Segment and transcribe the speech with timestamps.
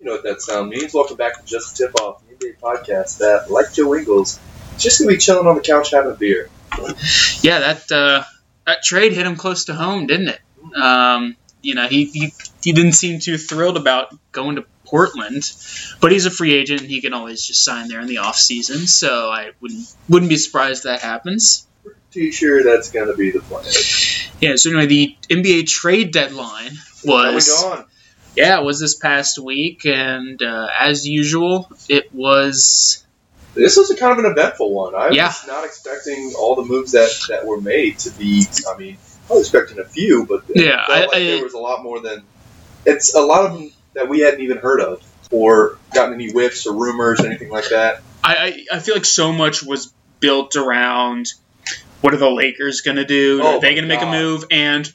[0.00, 0.94] You know what that sound means.
[0.94, 4.40] Welcome back to Just Tip Off, the NBA podcast that, like Joe Ingles,
[4.78, 6.48] just going to be chilling on the couch having a beer.
[7.42, 8.24] Yeah, that uh,
[8.66, 10.40] that trade hit him close to home, didn't it?
[10.74, 12.32] Um, you know, he, he
[12.62, 15.52] he didn't seem too thrilled about going to Portland,
[16.00, 18.36] but he's a free agent and he can always just sign there in the off
[18.36, 18.86] season.
[18.86, 21.66] So I wouldn't wouldn't be surprised if that happens.
[22.10, 23.64] Pretty sure that's going to be the plan.
[24.40, 24.56] Yeah.
[24.56, 26.72] So anyway, the NBA trade deadline
[27.04, 27.64] was.
[28.36, 33.04] Yeah it was this past week, and uh, as usual, it was
[33.54, 34.94] This was a kind of an eventful one.
[34.94, 35.28] I Yeah.
[35.28, 38.46] was not expecting all the moves that, that were made to be.
[38.72, 38.96] I mean,
[39.28, 41.82] I was expecting a few, but Yeah, felt I- like I- there was a lot
[41.82, 42.22] more than.
[42.86, 46.66] It's a lot of them that we hadn't even heard of or gotten any whiffs
[46.66, 48.02] or rumors or anything like that.
[48.24, 51.32] I, I I feel like so much was built around
[52.00, 53.40] what are the Lakers going to do?
[53.42, 54.44] Oh are they going to make a move?
[54.50, 54.90] And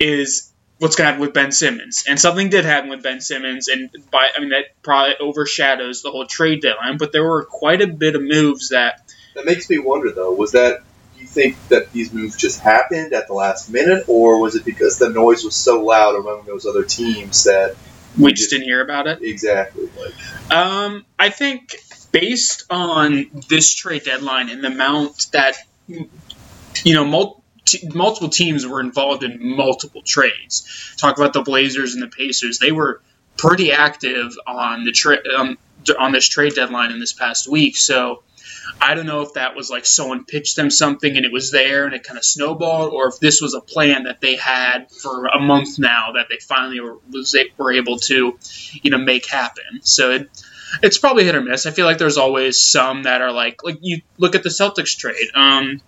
[0.00, 2.04] is what's going to happen with Ben Simmons?
[2.08, 6.10] And something did happen with Ben Simmons, and by I mean that probably overshadows the
[6.10, 6.98] whole trade deadline.
[6.98, 9.02] But there were quite a bit of moves that
[9.34, 10.82] That makes me wonder, though, was that
[11.14, 14.64] do you think that these moves just happened at the last minute, or was it
[14.64, 17.74] because the noise was so loud among those other teams that
[18.18, 19.22] we just didn't hear about it.
[19.22, 21.76] exactly like Um, I think
[22.10, 27.37] based on this trade deadline and the amount that you know mul-
[27.70, 30.94] t- multiple teams were involved in multiple trades.
[30.96, 33.00] Talk about the Blazers and the Pacers; they were
[33.36, 35.58] pretty active on the um,
[35.98, 37.76] on this trade deadline in this past week.
[37.76, 38.22] So.
[38.80, 41.86] I don't know if that was like someone pitched them something and it was there
[41.86, 45.26] and it kind of snowballed, or if this was a plan that they had for
[45.26, 48.38] a month now that they finally were, was were able to,
[48.82, 49.80] you know, make happen.
[49.82, 50.30] So it,
[50.82, 51.66] it's probably hit or miss.
[51.66, 54.96] I feel like there's always some that are like like you look at the Celtics
[54.96, 55.28] trade.
[55.34, 55.80] Um,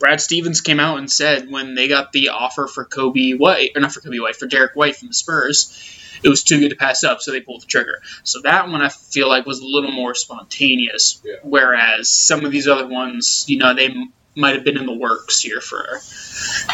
[0.00, 3.80] Brad Stevens came out and said when they got the offer for Coby White or
[3.80, 6.76] not for Coby White for Derek White from the Spurs, it was too good to
[6.76, 8.00] pass up, so they pulled the trigger.
[8.24, 11.34] So that one I feel like was a little more spontaneous, Yeah.
[11.42, 13.94] whereas some of these other ones, you know, they
[14.36, 15.98] might have been in the works here for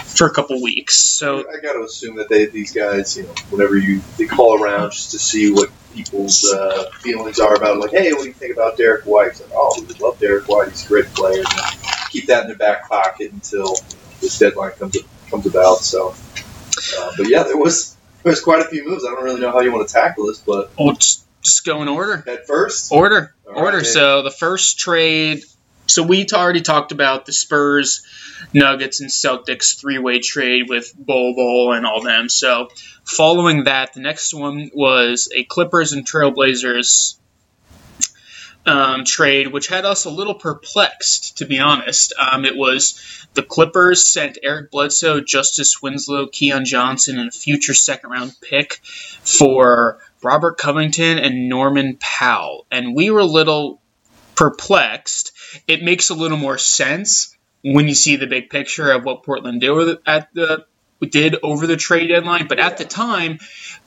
[0.05, 0.97] for a couple weeks.
[0.97, 4.63] So I got to assume that they these guys, you know, whenever you they call
[4.63, 8.35] around just to see what people's uh, feelings are about, like, hey, what do you
[8.35, 9.29] think about Derek White?
[9.29, 10.69] It's like, oh, we love Derek White.
[10.69, 11.39] He's a great player.
[11.39, 11.47] And
[12.17, 13.75] keep that in their back pocket until
[14.21, 14.97] this deadline comes
[15.31, 15.79] comes about.
[15.79, 16.15] So,
[16.99, 19.05] uh, but yeah, there was there was quite a few moves.
[19.05, 21.83] I don't really know how you want to tackle this, but we'll just, just go
[21.83, 22.25] in order.
[22.27, 23.79] at first, Order, All right, order.
[23.79, 23.87] Dave.
[23.87, 25.43] So the first trade.
[25.89, 28.05] So we already talked about the Spurs,
[28.53, 32.29] Nuggets, and Celtics three-way trade with Bol Bol and all them.
[32.29, 32.71] So
[33.05, 37.19] following that, the next one was a Clippers and Trailblazers
[38.67, 42.13] um, trade, which had us a little perplexed, to be honest.
[42.19, 47.75] Um, it was the Clippers sent Eric Bledsoe, Justice Winslow, Keon Johnson, and a future
[47.75, 52.67] second-round pick for Robert Covington and Norman Powell.
[52.71, 53.81] And we were a little
[54.35, 55.33] perplexed.
[55.67, 59.61] It makes a little more sense when you see the big picture of what Portland
[59.61, 60.67] did at the
[61.01, 62.47] did over the trade deadline.
[62.49, 63.39] But at the time,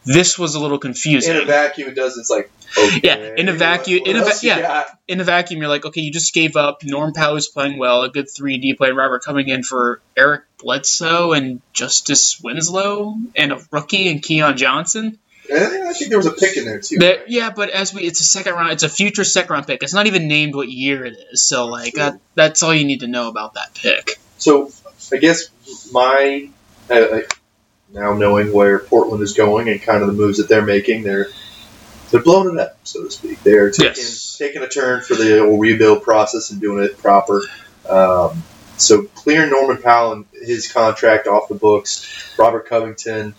[0.06, 1.36] this was a little confusing.
[1.36, 2.18] in a vacuum, it does.
[2.18, 4.62] It's like, okay, Yeah, in a vacuum- in a va- yeah.
[4.62, 4.88] got?
[5.08, 8.03] in a vacuum, you're like, okay, you just gave up Norm Powell who's playing well,
[8.03, 13.59] a good 3D player, Robert coming in for Eric Bledsoe and Justice Winslow, and a
[13.72, 15.18] rookie and Keon Johnson.
[15.52, 16.98] I think there was a pick in there too.
[17.00, 19.81] That- yeah, but as we, it's a second round, it's a future second round pick.
[19.81, 23.00] It's not even named what year it is, so like that, that's all you need
[23.00, 24.19] to know about that pick.
[24.38, 24.72] So
[25.12, 25.50] I guess
[25.92, 26.50] my
[26.90, 31.28] now knowing where Portland is going and kind of the moves that they're making, they're
[32.12, 33.44] they're blowing it up, so to speak.
[33.44, 34.36] They're taking Yes.
[34.38, 37.44] taking a turn for the rebuild process and doing it proper.
[37.88, 38.44] Um,
[38.78, 42.08] so clearing Norman Powell and his contract off the books,
[42.38, 43.36] Robert Covington,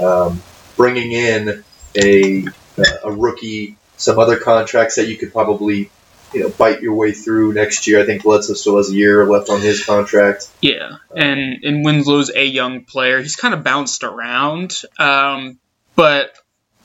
[0.00, 0.42] um,
[0.76, 1.64] bringing in
[1.96, 2.44] a
[2.78, 5.90] uh, a rookie, some other contracts that you could probably
[6.32, 8.00] you know bite your way through next year.
[8.00, 10.48] I think Bledsoe still has a year left on his contract.
[10.60, 13.20] Yeah, and and Winslow's a young player.
[13.20, 15.58] He's kind of bounced around, um,
[15.96, 16.32] but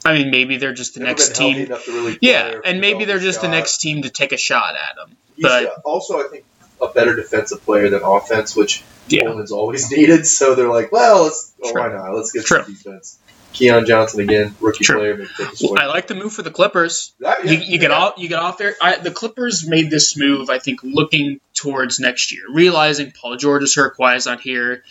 [0.03, 1.67] I mean, maybe they're just the Never next team.
[1.67, 4.97] to really Yeah, and maybe they're just the next team to take a shot at
[5.09, 5.17] him.
[5.35, 6.43] He's but- uh, also, I think,
[6.81, 9.21] a better defensive player than offense, which Yeah.
[9.23, 10.25] Portland's always needed.
[10.27, 11.81] So they're like, well, let's True.
[11.81, 12.13] why not?
[12.15, 12.63] Let's get True.
[12.63, 13.17] some defense.
[13.55, 14.97] Keon Johnson again, rookie True.
[14.99, 15.79] player, maybe take a swing.
[15.79, 17.13] I like the move for the Clippers.
[17.19, 17.97] That- You, yeah, you get yeah.
[17.97, 18.75] off you get off there.
[18.81, 23.63] I, the Clippers made this move, I think, looking towards next year, realizing Paul George
[23.63, 24.83] is hurt, Kawhi's not here.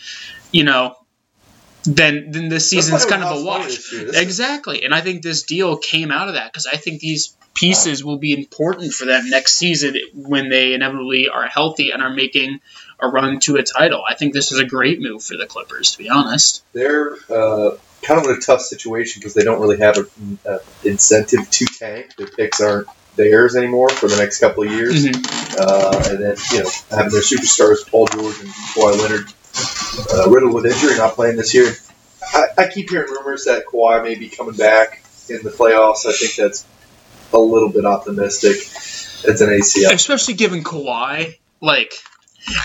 [0.51, 0.95] You know,
[1.83, 3.65] then then this That's season's kind of a wash.
[3.67, 4.05] this year.
[4.05, 6.99] This is- Exactly, and I think this deal came out of that because I think
[7.01, 12.01] these pieces will be important for them next season when they inevitably are healthy and
[12.03, 12.59] are making
[12.99, 14.03] a run to a title.
[14.05, 16.63] I think this is a great move for the Clippers, to be honest.
[16.73, 21.49] They're uh, kind of in a tough situation because they don't really have an incentive
[21.49, 22.15] to tank.
[22.15, 25.05] Their picks aren't theirs anymore for the next couple of years.
[25.05, 25.55] Mm-hmm.
[25.59, 29.33] Uh, and then, you know, having their superstars, Paul George and Kawhi Leonard,
[30.13, 31.71] uh, riddled with injury, not playing this year.
[32.21, 36.05] I, I keep hearing rumors that Kawhi may be coming back in the playoffs.
[36.05, 36.65] I think that's
[37.33, 38.57] a little bit optimistic.
[39.27, 39.93] It's an ACL.
[39.93, 41.93] Especially given Kawhi, like,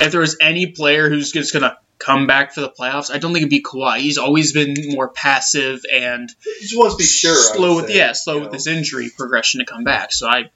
[0.00, 3.18] if there was any player who's just going to come back for the playoffs, I
[3.18, 3.98] don't think it'd be Kawhi.
[3.98, 7.34] He's always been more passive and He just wants to be sure.
[7.36, 8.52] Slow with say, yeah, slow with know.
[8.54, 10.12] his injury progression to come back.
[10.12, 10.50] So I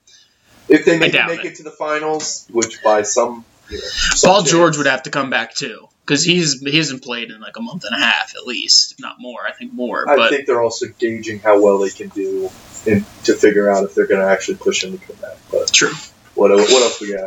[0.68, 1.44] If they make, make it.
[1.44, 1.54] it.
[1.56, 5.10] to the finals, which by some, you know, some Paul chance- George would have to
[5.10, 8.34] come back too because he's he hasn't played in like a month and a half
[8.34, 9.46] at least, if not more.
[9.46, 12.50] I think more, I but think they're also gauging how well they can do
[12.86, 15.36] in, to figure out if they're going to actually push him to come back.
[15.50, 15.92] But true.
[16.34, 17.20] What what else we got?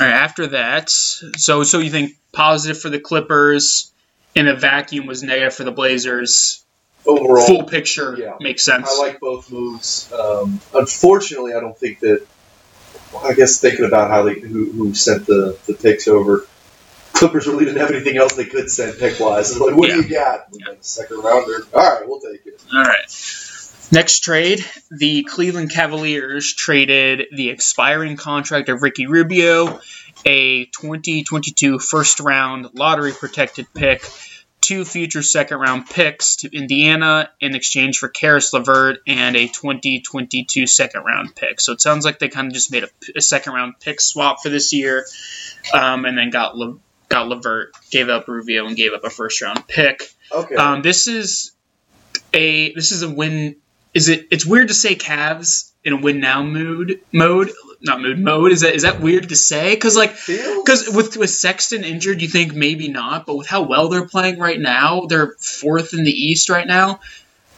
[0.00, 3.92] All right, after that, so so you think positive for the Clippers
[4.34, 6.64] in a vacuum was negative for the Blazers.
[7.06, 8.36] Overall, Full picture yeah.
[8.40, 8.88] makes sense.
[8.90, 10.12] I like both moves.
[10.12, 12.26] Um, unfortunately, I don't think that.
[13.24, 16.46] I guess thinking about how they who, who sent the, the picks over,
[17.14, 19.58] Clippers really didn't have anything else they could send pick wise.
[19.58, 20.52] Like, what do you got?
[20.52, 21.66] We got a second rounder.
[21.72, 22.62] All right, we'll take it.
[22.72, 23.10] All right.
[23.90, 29.80] Next trade, the Cleveland Cavaliers traded the expiring contract of Ricky Rubio,
[30.26, 34.04] a 2022 first round lottery protected pick,
[34.60, 40.66] two future second round picks to Indiana in exchange for Caris LeVert and a 2022
[40.66, 41.58] second round pick.
[41.60, 44.42] So it sounds like they kind of just made a, a second round pick swap
[44.42, 45.06] for this year,
[45.72, 46.76] um, and then got Le,
[47.08, 50.14] got LeVert, gave up Rubio, and gave up a first round pick.
[50.30, 50.56] Okay.
[50.56, 51.52] Um, this is
[52.34, 53.56] a this is a win.
[53.98, 54.28] Is it?
[54.30, 57.50] It's weird to say Cavs in a win now mood mode,
[57.80, 58.52] not mood mode.
[58.52, 59.74] Is that is that weird to say?
[59.74, 63.88] Because like because with with Sexton injured, you think maybe not, but with how well
[63.88, 67.00] they're playing right now, they're fourth in the East right now.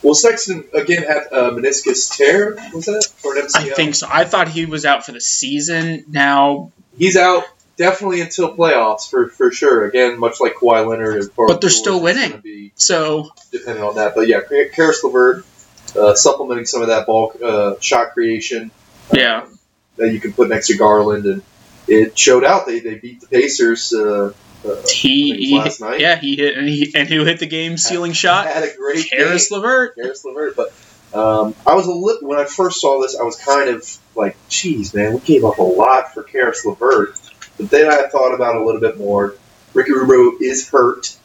[0.03, 2.57] well, Sexton again had a meniscus tear.
[2.73, 3.57] Was that or an MCL?
[3.57, 4.09] I think so.
[4.11, 6.07] I thought he was out for the season.
[6.09, 7.45] Now, he's out
[7.77, 9.85] definitely until playoffs for for sure.
[9.85, 12.73] Again, much like Kawhi Leonard, and But they're still winning.
[12.77, 14.15] So depending on that.
[14.15, 14.41] But yeah,
[14.73, 15.45] Caris LeVert
[15.97, 18.71] uh, supplementing some of that ball uh, shot creation
[19.13, 19.47] yeah,
[19.97, 21.43] that you can put next to Garland, and
[21.87, 22.67] it showed out.
[22.67, 23.93] They they beat the Pacers.
[23.93, 24.33] Uh,
[24.63, 26.01] uh, he, last night.
[26.01, 28.47] yeah he hit and he and who hit the game sealing shot?
[28.47, 29.59] had a great Caris game.
[29.59, 29.95] LeVert.
[29.97, 30.73] Caris LeVert, but.
[31.13, 33.19] Um, I was a little when I first saw this.
[33.19, 37.19] I was kind of like, "Geez, man, we gave up a lot for Caris LeVert."
[37.57, 39.35] But then I thought about it a little bit more.
[39.75, 41.17] Ricky Rubio is hurt.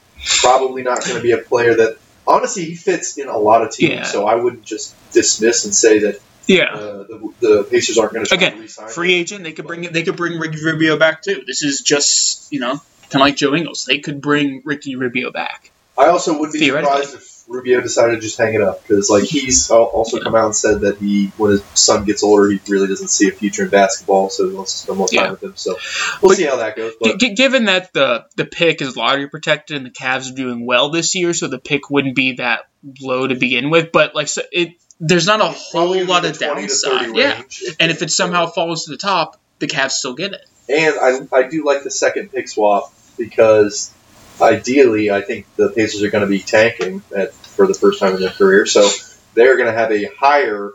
[0.42, 2.00] Probably not going to be a player that.
[2.28, 4.04] Honestly, he fits in a lot of teams, Yeah.
[4.04, 6.74] so I wouldn't just dismiss and say that Yeah.
[6.74, 9.20] uh, the, the Pacers aren't going to Again, free him.
[9.22, 9.44] agent.
[9.44, 11.44] They could bring they could bring Ricky Rubio back too.
[11.46, 13.86] This is just you know kind of like Joe Ingles.
[13.86, 15.72] They could bring Ricky Rubio back.
[15.98, 19.24] I also would be surprised if Rubio decided to just hang it up because, like,
[19.24, 22.88] he's also come out and said that he, when his son gets older, he really
[22.88, 25.32] doesn't see a future in basketball, so he wants to spend more time Yeah.
[25.32, 25.54] with him.
[25.56, 25.78] So
[26.22, 26.92] we'll But- see how that goes.
[26.94, 30.36] G- But g- given that the the pick is lottery protected and the Cavs are
[30.36, 32.62] doing well this year, so the pick wouldn't be that
[33.02, 33.92] low to begin with.
[33.92, 34.70] But like so it,
[35.00, 37.16] there's not a whole lot of the 20 to 30 downside.
[37.18, 37.42] Yeah,
[37.80, 40.42] and if it somehow falls to the top, the Cavs still get it.
[40.68, 40.96] And
[41.32, 43.92] I, I do like the second pick swap because
[44.42, 48.14] ideally, I think the Pacers are going to be tanking at, for the first time
[48.16, 48.66] in their career.
[48.66, 48.88] So
[49.34, 50.72] they're going to have a higher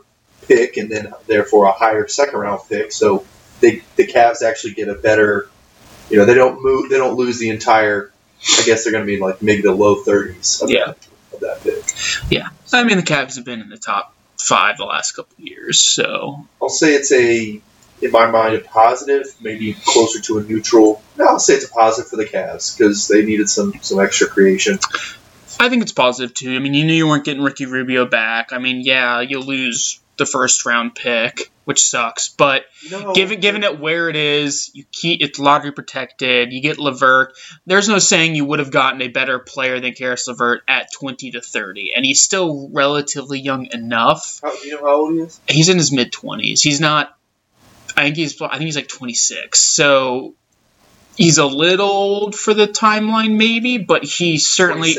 [0.46, 2.92] pick and then, therefore, a higher second round pick.
[2.92, 3.24] So
[3.60, 5.48] they, the Cavs actually get a better,
[6.08, 8.10] you know, they don't move, they don't lose the entire,
[8.58, 10.86] I guess they're going to be like maybe the low 30s of, Yeah.
[10.86, 12.30] that, of that pick.
[12.30, 15.44] Yeah, I mean the Cavs have been in the top five the last couple of
[15.46, 17.60] years, so I'll say it's a,
[18.00, 21.02] in my mind, a positive, maybe closer to a neutral.
[21.16, 24.26] No, I'll say it's a positive for the Cavs because they needed some, some extra
[24.26, 24.78] creation.
[25.58, 26.54] I think it's positive too.
[26.54, 28.52] I mean, you knew you weren't getting Ricky Rubio back.
[28.52, 32.28] I mean, yeah, you'll lose the first round pick, which sucks.
[32.28, 36.52] But You know, given given it where it is, you keep it's lottery protected.
[36.52, 37.34] You get Levert.
[37.66, 41.32] There's no saying you would have gotten a better player than Caris Levert at 20
[41.32, 44.40] to 30, and he's still relatively young enough.
[44.42, 45.40] How, do you know how old he is?
[45.48, 46.62] He's in his mid 20s.
[46.62, 47.16] He's not.
[47.96, 48.40] I think he's.
[48.40, 49.58] I think he's like 26.
[49.58, 50.34] So.
[51.16, 54.96] He's a little old for the timeline, maybe, but he's certainly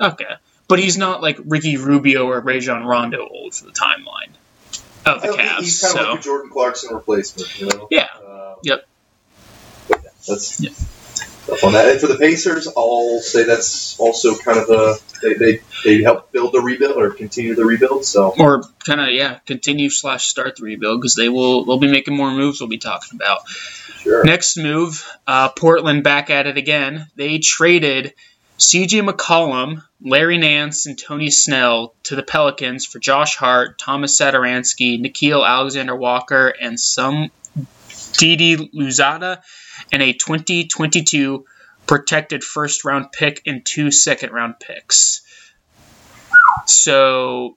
[0.00, 0.34] Okay.
[0.68, 4.30] But he's not like Ricky Rubio or Rajon Rondo old for the timeline
[5.04, 5.60] of the Cavs.
[5.60, 7.88] He's kind of So like a Jordan Clarkson replacement, you know?
[7.90, 8.08] Yeah.
[8.16, 8.86] Uh, Yep.
[9.88, 10.72] yeah, That's Yep.
[11.62, 11.88] On that.
[11.88, 16.32] And for the Pacers, I'll say that's also kind of a they they, they help
[16.32, 18.04] build the rebuild or continue the rebuild.
[18.04, 21.90] So or kind of yeah, continue slash start the rebuild because they will they'll be
[21.90, 22.60] making more moves.
[22.60, 23.48] We'll be talking about.
[23.48, 24.24] sure.
[24.24, 27.06] Next move, uh, Portland back at it again.
[27.14, 28.14] They traded
[28.58, 29.02] C.J.
[29.02, 35.46] McCollum, Larry Nance, and Tony Snell to the Pelicans for Josh Hart, Thomas Satoransky, Nickeil
[35.46, 37.30] Alexander Walker, and some
[38.12, 39.42] Didi Louzada,
[39.92, 41.44] and a 2022
[41.86, 45.22] protected first round pick and two second round picks.
[46.66, 47.56] So,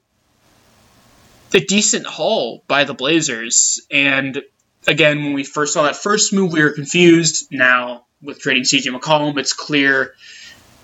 [1.53, 3.81] a decent haul by the Blazers.
[3.89, 4.41] And
[4.87, 7.47] again, when we first saw that first move, we were confused.
[7.51, 10.13] Now, with trading CJ McCollum, it's clear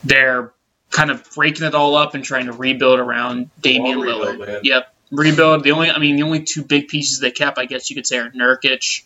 [0.04, 0.54] they're
[0.90, 4.40] kind of breaking it all up and trying to rebuild around Damian Long Lillard.
[4.40, 4.60] man.
[4.64, 5.64] Yep, rebuild.
[5.64, 8.08] The only, I mean, the only two big pieces they kept, I guess you could
[8.08, 9.04] say, are Nurkic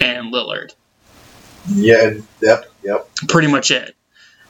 [0.00, 0.74] and Lillard.
[1.68, 2.14] Yeah.
[2.40, 2.64] Yep.
[2.82, 3.08] Yep.
[3.28, 3.94] Pretty much it.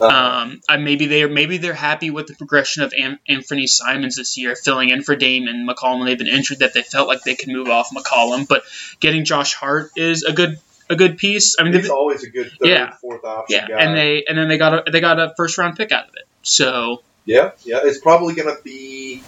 [0.00, 4.16] Uh, Um, I, maybe they're maybe they're happy with the progression of Am- Anfernee Simons
[4.16, 6.04] this year, filling in for Dame and McCollum.
[6.04, 8.62] They've been injured that they felt like they could move off McCollum, but
[9.00, 10.58] getting Josh Hart is a good
[10.90, 11.56] a good piece.
[11.58, 12.92] I mean, it's always a good third, Yeah.
[13.00, 13.82] fourth option yeah, guy.
[13.82, 16.14] and they and then they got a they got a first round pick out of
[16.14, 16.24] it.
[16.42, 17.52] So yeah.
[17.64, 17.80] Yeah.
[17.82, 19.22] It's probably gonna be.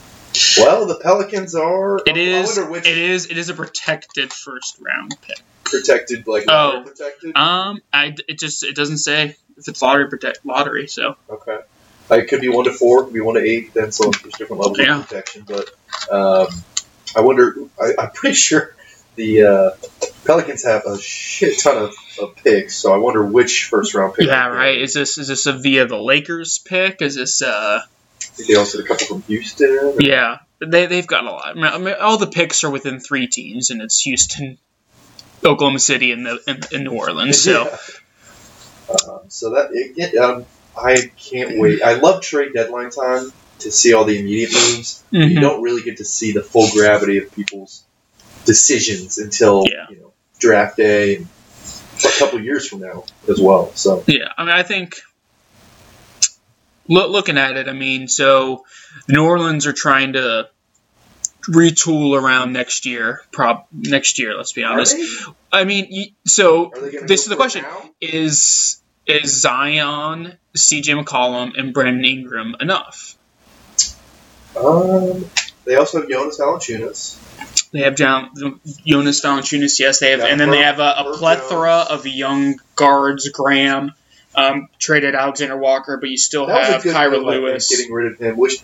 [0.58, 1.98] Well, the Pelicans are.
[2.06, 2.58] It is.
[2.58, 3.26] Which, it is.
[3.26, 5.38] It is a protected first round pick.
[5.64, 6.82] protected, like Oh.
[6.86, 7.36] protected.
[7.36, 10.86] Um, I it just it doesn't say if it's lottery protect lottery.
[10.86, 11.58] So Okay.
[12.10, 14.10] Uh, It could be one to four, it could be one to eight, then so
[14.10, 15.00] there's different levels Yeah.
[15.00, 15.44] of protection.
[15.46, 15.68] But
[16.10, 16.46] um,
[17.16, 18.74] I wonder, I, I'm pretty sure
[19.16, 19.70] the uh,
[20.24, 24.26] Pelicans have a shit ton of, of picks, so I wonder which first round pick.
[24.26, 24.80] yeah, right.
[24.80, 27.02] Is this is this a via the Lakers pick?
[27.02, 27.80] Is this uh?
[28.46, 29.94] They also had a couple from Houston.
[29.98, 31.56] Yeah, they they've got a lot.
[31.58, 34.58] I mean, all the picks are within three teams, and it's Houston,
[35.44, 37.42] Oklahoma City, and the and, and New Orleans.
[37.42, 37.76] So Yeah.
[39.08, 41.82] Um, so that it, um, I can't wait.
[41.82, 45.02] I love trade deadline time to see all the immediate moves.
[45.10, 45.40] You Mhm.
[45.40, 47.82] don't really get to see the full gravity of people's
[48.44, 49.86] decisions until Yeah.
[49.90, 51.26] you know draft day and
[52.04, 53.72] a couple years from now as well.
[53.74, 54.96] So yeah, I mean, I think
[56.88, 58.64] loo- looking at it, I mean, so
[59.08, 60.48] New Orleans are trying to
[61.42, 63.22] retool around next year.
[63.32, 64.96] Prob next year, let's be honest.
[65.52, 67.90] I mean, so are they gonna this is the question: now?
[68.00, 70.92] is is Zion, C.J.
[70.92, 73.16] McCollum, and Brandon Ingram enough?
[74.54, 75.24] Um,
[75.64, 77.70] they also have Jonas Valanciunas.
[77.70, 78.30] They have John,
[78.86, 82.58] Jonas Valanciunas, yes, they have, Yeah, and then they have a, a plethora of young
[82.76, 83.28] guards.
[83.28, 83.92] Graham
[84.34, 87.44] um, traded Alexander Walker, but you still That was have good Kira move, I think,
[87.44, 87.76] Lewis.
[87.76, 88.36] getting rid of him.
[88.36, 88.62] Which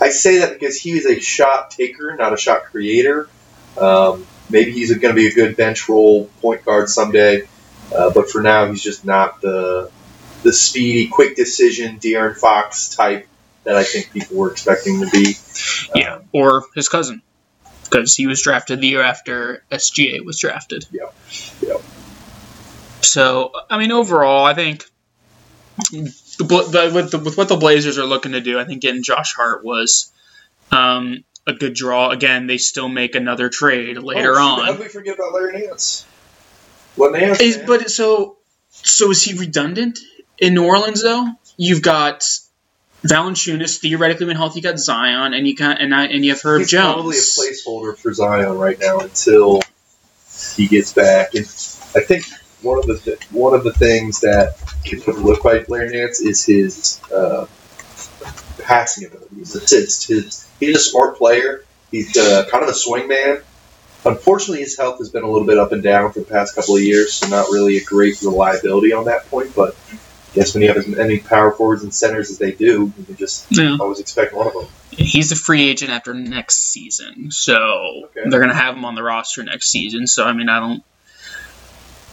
[0.00, 3.28] I say that because he was a shot taker, not a shot creator.
[3.78, 7.42] Um, maybe he's going to be a good bench role point guard someday,
[7.94, 9.90] uh, but for now he's just not the
[10.42, 13.26] the speedy, quick decision De'Aaron Fox type
[13.64, 15.34] that I think people were expecting to be.
[15.94, 17.22] yeah, or his cousin,
[17.84, 20.86] because he was drafted the year after SGA was drafted.
[20.92, 21.14] Yep.
[21.62, 21.82] Yep.
[23.02, 24.84] So, I mean, overall, I think
[25.76, 29.02] the, the, with, the, with what the Blazers are looking to do, I think getting
[29.02, 30.10] Josh Hart was
[30.72, 32.10] um, a good draw.
[32.10, 34.64] Again, they still make another trade later Oh, on.
[34.64, 36.06] How did we forget about Larry Nance?
[36.96, 37.40] What Nance?
[37.40, 38.36] Is, but so
[38.70, 39.98] so is he redundant
[40.38, 41.28] in New Orleans though?
[41.56, 42.24] You've got
[43.02, 44.60] Valanciunas theoretically when healthy.
[44.60, 46.94] You got Zion, and you got and I, and you have Herb he's Jones.
[46.94, 49.60] probably a placeholder for Zion right now until
[50.56, 51.34] he gets back.
[51.34, 52.24] And I think
[52.62, 56.44] one of the th- one of the things that can look like Larry Nance is
[56.44, 57.46] his uh,
[58.58, 59.54] passing abilities.
[59.54, 61.64] It's, it's his, he's a smart player.
[61.90, 63.40] He's uh, kind of a swing man.
[64.04, 66.76] Unfortunately, his health has been a little bit up and down for the past couple
[66.76, 69.54] of years, so not really a great reliability on that point.
[69.54, 72.92] But I guess when you have as many power forwards and centers as they do,
[72.96, 73.76] you can just Yeah.
[73.80, 74.66] always expect one of them.
[74.90, 77.54] He's a free agent after next season, so
[78.06, 78.28] Okay.
[78.30, 80.06] they're gonna have him on the roster next season.
[80.06, 80.82] So I mean, I don't.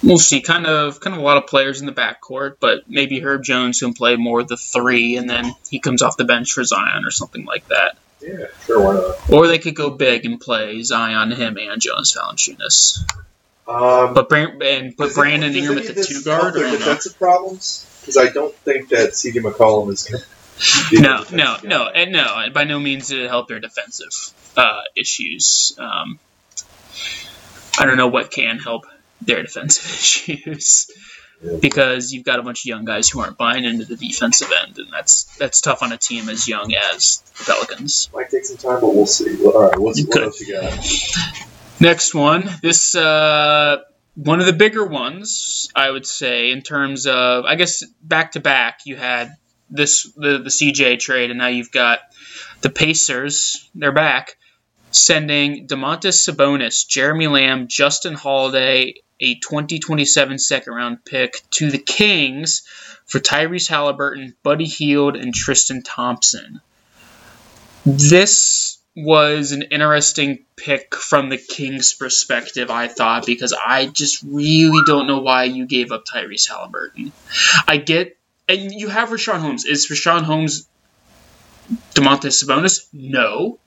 [0.03, 0.41] We'll see.
[0.41, 3.79] Kind of, kind of a lot of players in the backcourt, but maybe Herb Jones
[3.79, 7.05] can play more of the three, and then he comes off the bench for Zion
[7.05, 7.97] or something like that.
[8.21, 9.29] Yeah, sure, why not?
[9.29, 12.99] Or they could go big and play Zion, him, and Jonas Valanciunas.
[13.67, 16.55] Um, But Bran- and put it- Brandon does Ingram at the two guard.
[16.57, 16.71] Or no?
[16.71, 17.85] defensive problems?
[18.01, 19.39] Because I don't think that C.J.
[19.39, 21.01] McCollum is going to.
[21.01, 24.13] no, no, no, and no, and by no means did it help their defensive
[24.57, 25.73] uh, issues.
[25.79, 26.19] Um,
[27.79, 28.85] I don't know what can help
[29.25, 29.85] their defensive
[30.29, 30.89] issues
[31.59, 34.77] because you've got a bunch of young guys who aren't buying into the defensive end,
[34.77, 38.09] and that's that's tough on a team as young as the Pelicans.
[38.13, 39.43] Might take some time, but we'll see.
[39.43, 40.79] All right, what's, what else you got?
[41.79, 43.81] Next one, this uh,
[44.15, 48.39] one of the bigger ones, I would say, in terms of, I guess, back to
[48.39, 49.35] back, you had
[49.69, 51.99] this the, the CJ trade, and now you've got
[52.61, 53.69] the Pacers.
[53.75, 54.37] They're back,
[54.91, 62.63] sending Domantas Sabonis, Jeremy Lamb, Justin Holiday, a 2027 second round pick to the Kings
[63.05, 66.61] for Tyrese Halliburton, Buddy Hield, and Tristan Thompson.
[67.85, 74.81] This was an interesting pick from the Kings' perspective, I thought, because I just really
[74.85, 77.11] don't know why you gave up Tyrese Halliburton.
[77.67, 78.17] I get,
[78.47, 79.65] and you have Richaun Holmes.
[79.65, 80.67] Is Richaun Holmes
[81.95, 82.85] Domantas Sabonis?
[82.93, 83.57] No.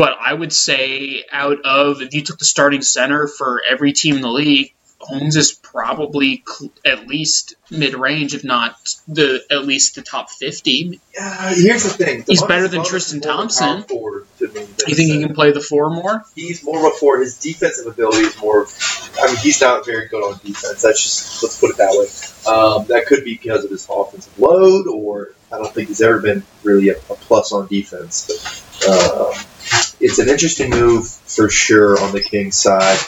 [0.00, 4.16] But I would say, out of, if you took the starting center for every team
[4.16, 8.76] in the league, Holmes is probably cl- at least mid range, if not
[9.06, 11.00] the at least the top fifty.
[11.14, 12.24] Yeah, here's the thing.
[12.26, 13.82] He's better than Tristan is more of a Thompson.
[13.82, 16.24] forward to me than You think he can play the four more?
[16.34, 17.18] He's more of a four.
[17.18, 18.66] His defensive ability is more.
[19.20, 20.80] I mean, he's not very good on defense.
[20.80, 22.50] That's just let's put it that way.
[22.50, 26.20] Um, that could be because of his offensive load, or I don't think he's ever
[26.20, 28.26] been really a, a plus on defense.
[28.80, 29.34] But um,
[30.00, 32.98] it's an interesting move for sure on the Kings side.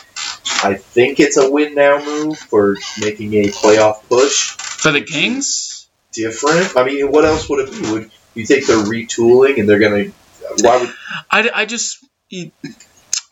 [0.65, 4.51] I think it's a win now move for making a playoff push.
[4.51, 5.89] For the Kings?
[6.13, 6.77] Different.
[6.77, 7.91] I mean, what else would it be?
[7.93, 10.05] Would you think they're retooling and they're gonna?
[10.61, 10.95] Why would
[11.31, 12.05] I, I just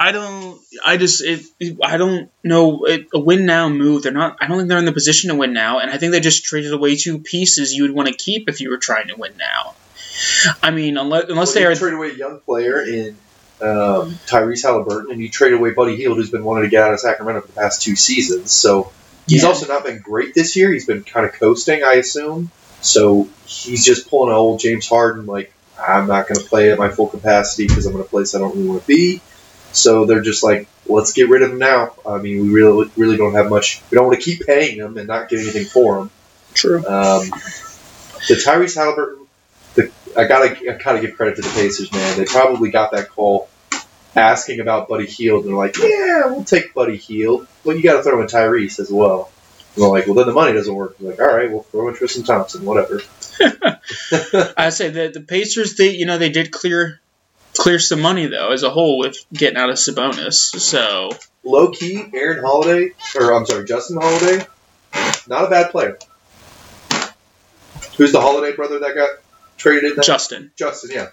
[0.01, 1.45] I don't I just it,
[1.83, 4.03] I don't know it, a win now move.
[4.03, 4.39] They're not.
[4.41, 6.45] I don't think they're in the position to win now, and I think they just
[6.45, 9.37] traded away two pieces you would want to keep if you were trying to win
[9.37, 9.75] now.
[10.63, 13.17] I mean, unless unless Well, they you are trade away a young player in
[13.63, 16.93] um, Tyrese Halliburton, and you trade away Buddy Hield, who's been wanting to get out
[16.95, 18.51] of Sacramento for the past two seasons.
[18.53, 18.93] So
[19.27, 19.49] he's Yeah.
[19.49, 20.73] also not been great this year.
[20.73, 22.51] He's been kind of coasting, I assume.
[22.83, 26.79] So he's just pulling an old James Harden, like I'm not going to play at
[26.79, 29.21] my full capacity because I'm in a place I don't really want to be.
[29.73, 31.93] So they're just like, let's get rid of him now.
[32.07, 33.81] I mean, we really, really don't have much.
[33.91, 36.11] We don't want to keep paying him and not get anything for him.
[36.55, 36.79] true.
[36.79, 37.31] Um,
[38.29, 39.20] the Tyrese Halliburton,
[40.17, 42.19] I gotta, I gotta give credit to the Pacers, man.
[42.19, 43.49] They probably got that call
[44.17, 47.97] asking about Buddy Hield, and they're like, "Yeah, we'll take Buddy Hield, but you got
[47.97, 49.31] to throw in Tyrese as well."
[49.75, 51.89] And they're like, "Well, then the money doesn't work." They're like, "All right, we'll throw
[51.89, 53.03] in Tristan Thompson, whatever."
[54.57, 57.01] I say the the Pacers they you know they did clear
[57.57, 60.35] clear some money though as a whole with getting out of Sabonis.
[60.35, 61.11] So
[61.43, 64.45] Low key, Aaron Holiday, or I'm sorry, Justin Holiday,
[65.27, 65.99] not a bad player.
[67.97, 69.11] Who's the Holiday brother that got
[69.61, 69.97] traded?
[69.97, 70.05] That?
[70.05, 70.51] Justin.
[70.57, 71.09] Justin, yeah.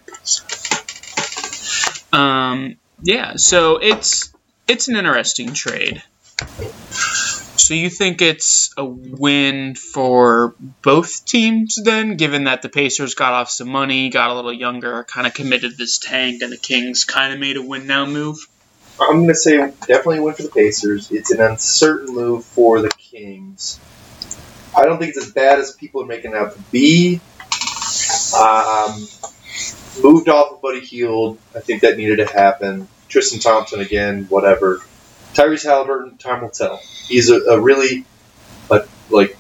[2.14, 4.34] Um, yeah, so it's
[4.68, 6.02] it's an interesting trade.
[7.58, 13.34] So you think it's a win for both teams then, given that the Pacers got
[13.34, 17.04] off some money, got a little younger, kind of committed this tank, and the Kings
[17.04, 18.38] kind of made a win now move?
[19.00, 21.12] I'm going to say definitely a win for the Pacers.
[21.12, 23.80] It's an uncertain move for the Kings.
[24.76, 27.20] I don't think it's as bad as people are making it out to be.
[28.34, 29.08] Um,
[30.02, 31.38] moved off of Buddy Hield.
[31.56, 32.88] I think that needed to happen.
[33.10, 34.82] Tristan Thompson again, whatever.
[35.34, 36.80] Tyrese Halliburton, time will tell.
[37.08, 38.06] He's a, a really,
[38.70, 39.38] a, like,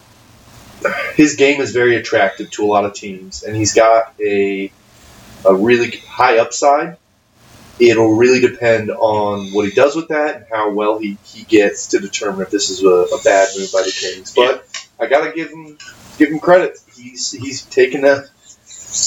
[1.15, 4.71] his game is very attractive to a lot of teams, and he's got a,
[5.45, 6.97] a really high upside
[7.80, 11.88] it'll really depend on what he does with that and how well he, he gets
[11.88, 14.34] to determine if this is a, a bad move by the Kings.
[14.34, 14.67] But
[15.00, 15.78] I gotta give him
[16.17, 16.80] give him credit.
[16.95, 18.30] He's he's taken that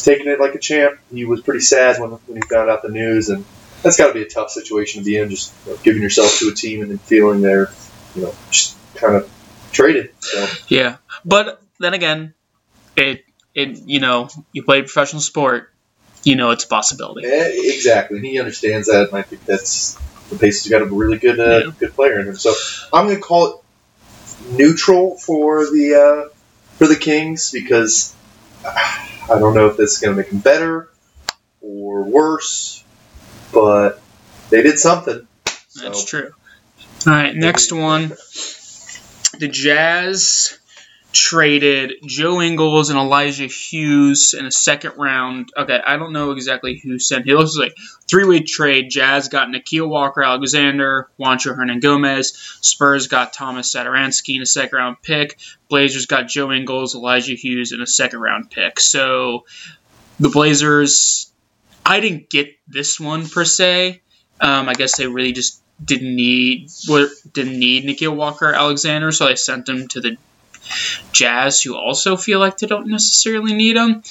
[0.04, 0.98] taking it like a champ.
[1.12, 3.44] He was pretty sad when, when he found out the news, and
[3.82, 5.30] that's got to be a tough situation to be in.
[5.30, 7.70] Just you know, giving yourself to a team and then feeling they're
[8.14, 9.30] you know just kind of
[9.72, 10.10] traded.
[10.20, 12.34] So Yeah, but then again,
[12.96, 13.24] it
[13.54, 15.68] it you know you play professional sport,
[16.24, 17.26] you know it's a possibility.
[17.26, 19.98] eh, exactly, and he understands that, and I think that's
[20.30, 21.70] the Pacers got a really good uh, Yeah.
[21.78, 22.36] good player in him.
[22.36, 22.54] So
[22.92, 23.56] I'm going to call it
[24.52, 26.28] neutral for the uh,
[26.78, 28.14] for the Kings because
[29.28, 30.88] I don't know if this is going to make them better
[31.60, 32.84] or worse,
[33.52, 34.00] but
[34.50, 35.26] they did something.
[35.68, 36.32] So, That's true.
[37.06, 38.10] All right, next one.
[39.38, 40.58] The Jazz
[41.12, 45.50] traded Joe Ingles and Elijah Hughes in a second round.
[45.56, 47.28] Okay, I don't know exactly who sent.
[47.28, 47.76] It looks like
[48.08, 48.90] three way trade.
[48.90, 52.64] Jazz got Nickeil Walker Alexander, Juancho Hernangomez.
[52.64, 55.38] Spurs got Thomas Satoransky in a second round pick.
[55.68, 58.78] Blazers got Joe Ingles, Elijah Hughes in a second round pick.
[58.78, 59.46] So
[60.18, 61.32] the Blazers,
[61.84, 64.00] I didn't get this one per se.
[64.40, 66.70] Um, I guess they really just didn't need
[67.32, 70.16] didn't need Nickeil Walker Alexander, so I sent him to the
[71.12, 74.02] Jazz, who also feel like they don't necessarily need him.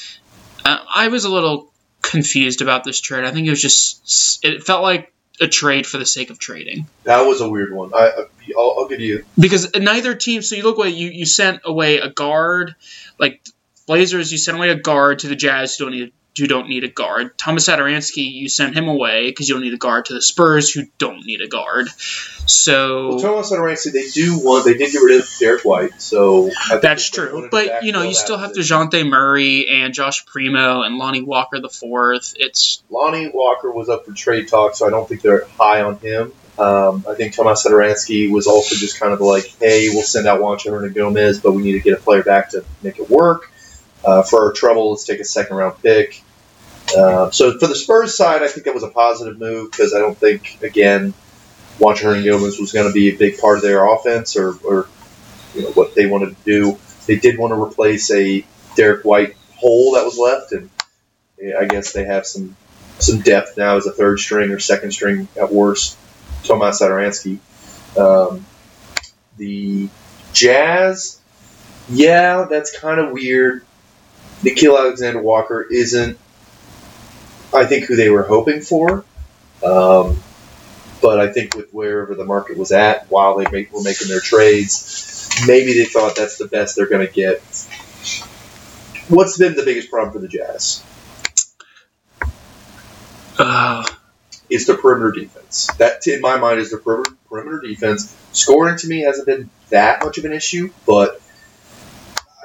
[0.66, 3.26] Uh, I was a little confused about this trade.
[3.26, 6.88] I think it was just it felt like a trade for the sake of trading.
[7.04, 7.94] That was a weird one.
[7.94, 8.26] I,
[8.58, 10.42] I'll, I'll give you because neither team.
[10.42, 10.90] So you look away.
[10.90, 12.76] You you sent away a guard,
[13.18, 13.42] like
[13.88, 14.32] Blazers.
[14.32, 16.88] You sent away a guard to the Jazz who don't need who don't need a
[16.88, 17.38] guard.
[17.38, 20.72] Thomas Satoransky, you sent him away because you don't need a guard to the Spurs
[20.72, 21.90] who don't need a guard.
[22.46, 26.50] So well, Thomas Satoransky, they do want they did get rid of Derek White, so
[26.82, 27.48] that's true.
[27.52, 31.70] But you know, you still have Dejounte Murray and Josh Primo and Lonnie Walker the
[31.70, 32.34] fourth.
[32.38, 36.00] It's Lonnie Walker was up for trade talk, so I don't think they're high on
[36.00, 36.32] him.
[36.60, 40.42] Um, I think Tomas Satoransky was also just kind of like, hey, we'll send out
[40.42, 43.50] Juancho Hernangomez, but we need to get a player back to make it work.
[44.04, 46.22] Uh, for our trouble, let's take a second round pick.
[46.98, 50.00] Uh, so for the Spurs side, I think that was a positive move because I
[50.00, 51.14] don't think, again,
[51.78, 54.88] Juancho Hernangomez was going to be a big part of their offense or, or
[55.54, 56.80] you know, what they wanted to do.
[57.06, 60.70] They did want to replace a Derek White hole that was left, and
[61.58, 62.56] I guess they have some
[63.00, 65.98] some depth now as a third string or second string at worst.
[66.44, 67.40] Tomas Satoransky.
[67.98, 68.46] Um,
[69.38, 69.90] the
[70.34, 71.20] Jazz,
[71.90, 73.66] yeah, that's kind of weird.
[74.44, 76.18] Nickeil Alexander Walker isn't,
[77.60, 79.06] I think, who they were hoping for.
[79.64, 80.22] Um,
[81.02, 84.20] but I think with wherever the market was at while they make, were making their
[84.20, 87.40] trades, maybe they thought that's the best they're going to get.
[89.08, 90.84] What's been the biggest problem for the Jazz?
[93.38, 93.86] Uh,
[94.50, 95.68] is the perimeter defense.
[95.78, 98.16] That, in my mind, is the perimeter defense.
[98.34, 101.19] Scoring to me hasn't been that much of an issue, but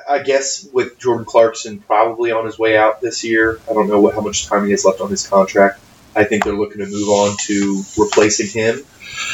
[0.09, 4.01] I guess with Jordan Clarkson probably on his way out this year, I don't know
[4.01, 5.81] what, how much time he has left on his contract.
[6.17, 8.85] I think they're looking to move on to replacing him,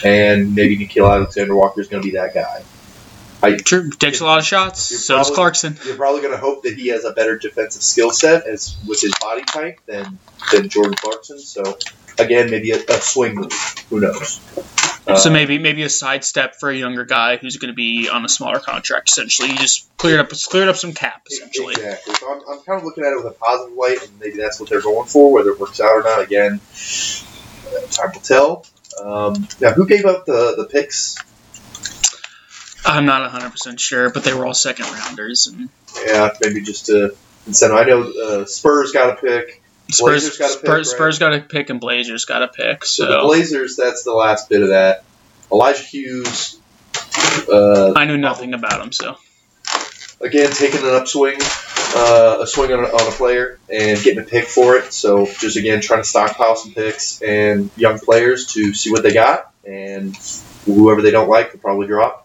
[0.04, 2.62] and maybe Nickeil Alexander Walker is going to be that guy.
[3.42, 4.82] I, True, takes a lot of shots.
[4.82, 5.78] So probably, does Clarkson.
[5.86, 9.00] You're probably going to hope that he has a better defensive skill set as with
[9.00, 10.18] his body type than
[10.52, 11.38] than Jordan Clarkson.
[11.38, 11.78] So
[12.18, 13.52] again, maybe a, a swing move.
[13.88, 14.40] Who knows?
[15.06, 18.24] So uh, maybe maybe a sidestep for a younger guy who's going to be on
[18.24, 19.08] a smaller contract.
[19.08, 21.22] Essentially, you just cleared up cleared up some cap.
[21.30, 22.14] Essentially, exactly.
[22.14, 24.60] So I'm, I'm kind of looking at it with a positive light, and maybe that's
[24.60, 25.32] what they're going for.
[25.32, 26.60] Whether it works out or not, again,
[27.90, 28.66] time will tell.
[29.02, 31.16] Um, now, who gave up the the picks?
[32.84, 35.68] I'm not 100 percent sure, but they were all second rounders, and
[36.04, 37.14] yeah, maybe just to
[37.46, 37.76] incentive.
[37.76, 39.62] I know uh, Spurs got a pick.
[39.90, 42.84] Spurs, got Spurs, pick, Spurs got a pick and Blazers got a pick.
[42.84, 43.04] So.
[43.04, 43.10] so.
[43.10, 45.04] the Blazers, that's the last bit of that.
[45.50, 46.58] Elijah Hughes.
[47.50, 49.16] Uh, I knew nothing about him, so.
[50.20, 51.38] Again, taking an upswing,
[51.96, 54.92] uh, a swing on a, on a player, and getting a pick for it.
[54.92, 59.14] So just again trying to stockpile some picks and young players to see what they
[59.14, 60.14] got, and
[60.66, 62.19] whoever they don't like, they'll probably drop,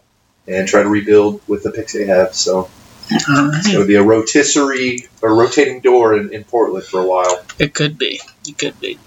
[0.48, 2.36] and try to rebuild with the picks they have.
[2.36, 2.70] So
[3.10, 7.44] it's going to be a rotisserie or rotating door in, in Portland for a while.
[7.60, 8.22] It could be.
[8.48, 9.00] It could be.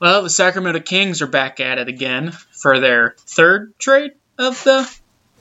[0.00, 4.90] Well, the Sacramento Kings are back at it again for their third trade of the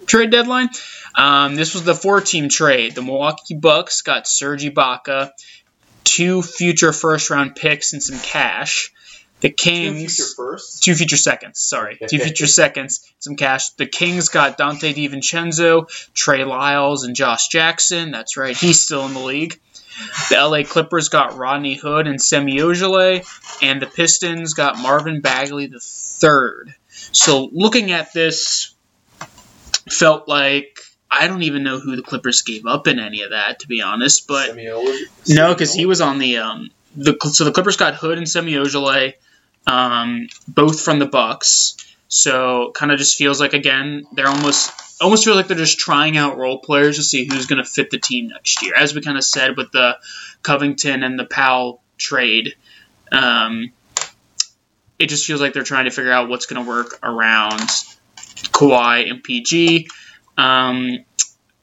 [0.05, 0.69] trade deadline.
[1.15, 2.95] Um, this was the four-team trade.
[2.95, 5.31] The Milwaukee Bucks got Serge Ibaka,
[6.03, 8.93] two future first-round picks, and some cash.
[9.45, 10.17] The Kings.
[10.17, 10.79] Two future firsts?
[10.79, 11.99] Two future seconds, sorry.
[12.10, 13.69] two future seconds, some cash.
[13.71, 18.10] The Kings got Donte DiVincenzo, Trey Lyles, and Josh Jackson.
[18.10, 19.60] That's right, he's still in the league.
[20.29, 23.23] The LA Clippers got Rodney Hood and Semi Ojeleye,
[23.62, 26.73] and the Pistons got Marvin Bagley the third.
[27.12, 28.73] So looking at this,
[29.91, 30.79] felt like
[31.12, 33.84] I don't even know who the Clippers gave up in any of that, to be
[33.84, 34.27] honest.
[34.27, 34.55] But
[35.29, 38.53] no, because he was on the um the so the Clippers got Hood and Semi
[38.53, 39.13] Ojeleye
[39.67, 41.78] um, both from the Bucks.
[42.08, 46.17] So kind of just feels like again they're almost almost feel like they're just trying
[46.17, 48.73] out role players to see who's going to fit the team next year.
[48.75, 49.97] As we kind of said with the
[50.43, 52.56] Covington and the Powell trade,
[53.12, 53.71] um,
[54.97, 57.69] it just feels like they're trying to figure out what's going to work around
[58.17, 59.88] Kawhi and PG.
[60.38, 60.99] Um,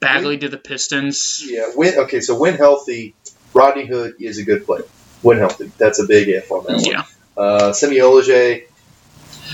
[0.01, 1.43] Bagley to the Pistons.
[1.47, 3.15] Yeah, when okay, so when healthy,
[3.55, 4.85] Rodney Hood is a good player.
[5.23, 6.85] When healthy, that's a big if on that one.
[6.85, 7.05] Yeah.
[7.37, 8.65] Uh, Semi Ojeleye,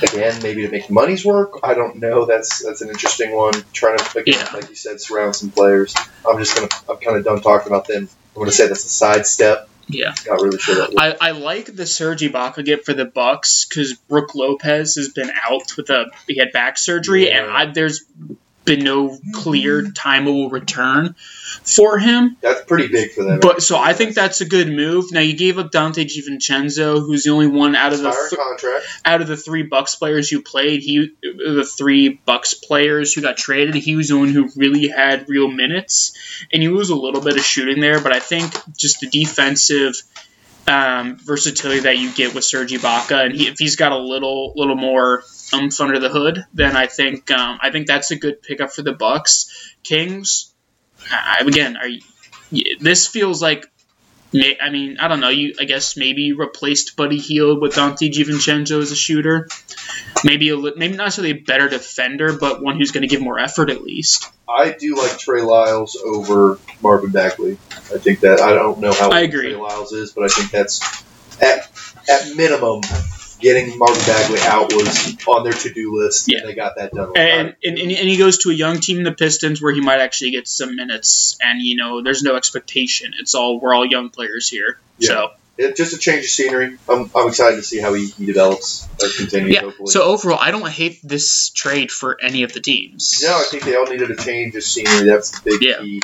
[0.03, 1.61] again, maybe to make money's work.
[1.63, 2.25] I don't know.
[2.25, 3.55] That's that's an interesting one.
[3.73, 4.51] Trying to, again, yeah.
[4.53, 5.95] like you said, surround some players.
[6.29, 6.69] I'm just gonna.
[6.89, 8.09] I'm kind of done talking about them.
[8.35, 9.69] I'm gonna say that's a sidestep.
[9.89, 10.95] Yeah, not really sure that.
[10.99, 15.31] I, I like the Serge Ibaka get for the Bucks because Brook Lopez has been
[15.31, 17.39] out with a he had back surgery, yeah.
[17.39, 18.05] and I, there's
[18.65, 19.93] been no clear mm-hmm.
[19.93, 21.15] timeable return
[21.63, 22.37] for him.
[22.41, 23.41] That's pretty big for them.
[23.41, 25.07] But so I think that's a good move.
[25.11, 29.23] Now you gave up Donte DiVincenzo, who's the only one out of the th- out
[29.23, 30.81] of the three Bucks players who played.
[30.83, 33.75] He the three Bucks players who got traded.
[33.75, 36.13] He was the one who really had real minutes,
[36.53, 38.01] and he was a little bit of shooting there.
[38.01, 40.03] But I think just the defensive
[40.69, 44.53] um, versatility that you get with Serge Ibaka, and he, if he's got a little
[44.55, 48.43] little more umph under the hood, then I think um, I think that's a good
[48.43, 49.75] pickup for the Bucks.
[49.83, 50.53] Kings,
[51.41, 52.01] again, are you,
[52.81, 53.67] this feels like
[54.35, 55.31] I mean, I don't know.
[55.31, 59.49] You, I guess maybe replaced Buddy Hield with Donte DiVincenzo as a shooter.
[60.23, 63.39] Maybe a maybe not necessarily a better defender, but one who's going to give more
[63.39, 64.31] effort at least.
[64.47, 67.53] I do like Trey Lyles over Marvin Bagley.
[67.71, 69.53] I think that I don't know how I agree.
[69.53, 71.05] Trey Lyles is, but I think that's
[71.41, 71.71] at
[72.09, 72.83] at minimum
[73.41, 76.39] getting Marvin Bagley out was on their to do list, Yeah.
[76.41, 77.13] and they got that done.
[77.17, 80.33] And, and, and he goes to a young team, the Pistons, where he might actually
[80.33, 81.39] get some minutes.
[81.43, 83.13] And you know, there's no expectation.
[83.19, 84.79] It's all we're all young players here.
[84.99, 85.09] Yeah.
[85.09, 86.79] So It, just a change of scenery.
[86.89, 89.55] I'm, I'm excited to see how he, he develops or continues.
[89.55, 89.61] yeah.
[89.63, 89.91] Hopefully.
[89.93, 93.21] So overall, I don't hate this trade for any of the teams.
[93.23, 95.07] No, I think they all needed a change of scenery.
[95.07, 95.79] That's the big Yeah.
[95.81, 96.03] key.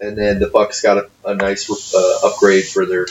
[0.00, 3.06] And then the Bucks got a, a nice uh, upgrade for their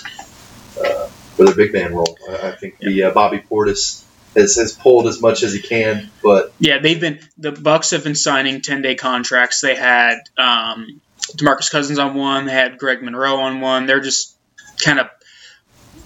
[0.79, 2.17] uh, for their big man role.
[2.30, 4.04] I, I think the uh, Bobby Portis
[4.36, 8.04] has, has pulled as much as he can, but Yeah, they've been the Bucks have
[8.04, 9.62] been signing ten day contracts.
[9.62, 11.02] They had um,
[11.38, 12.45] Demarcus Cousins on one.
[12.45, 13.86] They had Greg Monroe on one.
[13.86, 14.36] They're just
[14.84, 15.08] kind of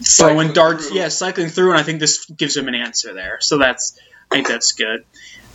[0.04, 0.88] throwing darts.
[0.88, 0.98] through.
[0.98, 3.40] Yeah, cycling through, and I think this gives them an answer there.
[3.42, 4.00] So that's
[4.32, 5.06] I think that's good.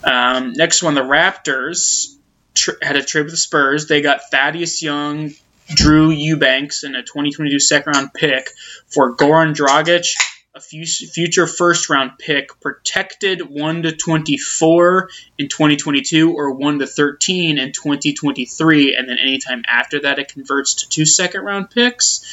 [0.03, 2.17] Um, next one, the Raptors
[2.55, 3.87] tr- had a trade with the Spurs.
[3.87, 5.33] They got Thaddeus Young,
[5.69, 8.51] Drew Eubanks, and a 2022 second round pick
[8.87, 10.15] for Goran Dragic,
[10.55, 17.59] a future first round pick, protected 1 to 24 in 2022 or 1 to 13
[17.59, 22.25] in 2023, and then anytime after that it converts to two second round picks.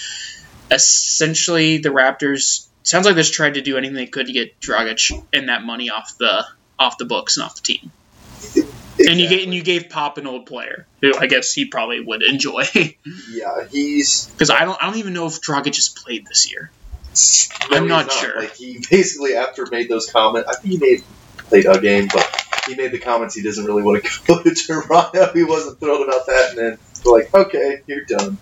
[0.70, 4.60] Essentially, the Raptors sounds like they just tried to do anything they could to get
[4.60, 6.46] Dragic and that money off the
[6.78, 7.91] off the books and off the team.
[9.00, 12.02] And you gave and you gave Pop an old player who I guess he probably
[12.02, 16.26] would enjoy yeah, he's because I don't I don't even know if Dragic just played
[16.28, 16.72] this year.
[17.70, 18.42] no, I'm he's not sure.
[18.42, 21.04] Like he basically after made those comments, I think he made
[21.52, 24.54] played a game, but he made the comments he doesn't really want to go to
[24.54, 25.32] Toronto.
[25.34, 28.38] He wasn't thrilled about that, and then we're like, okay, you're done.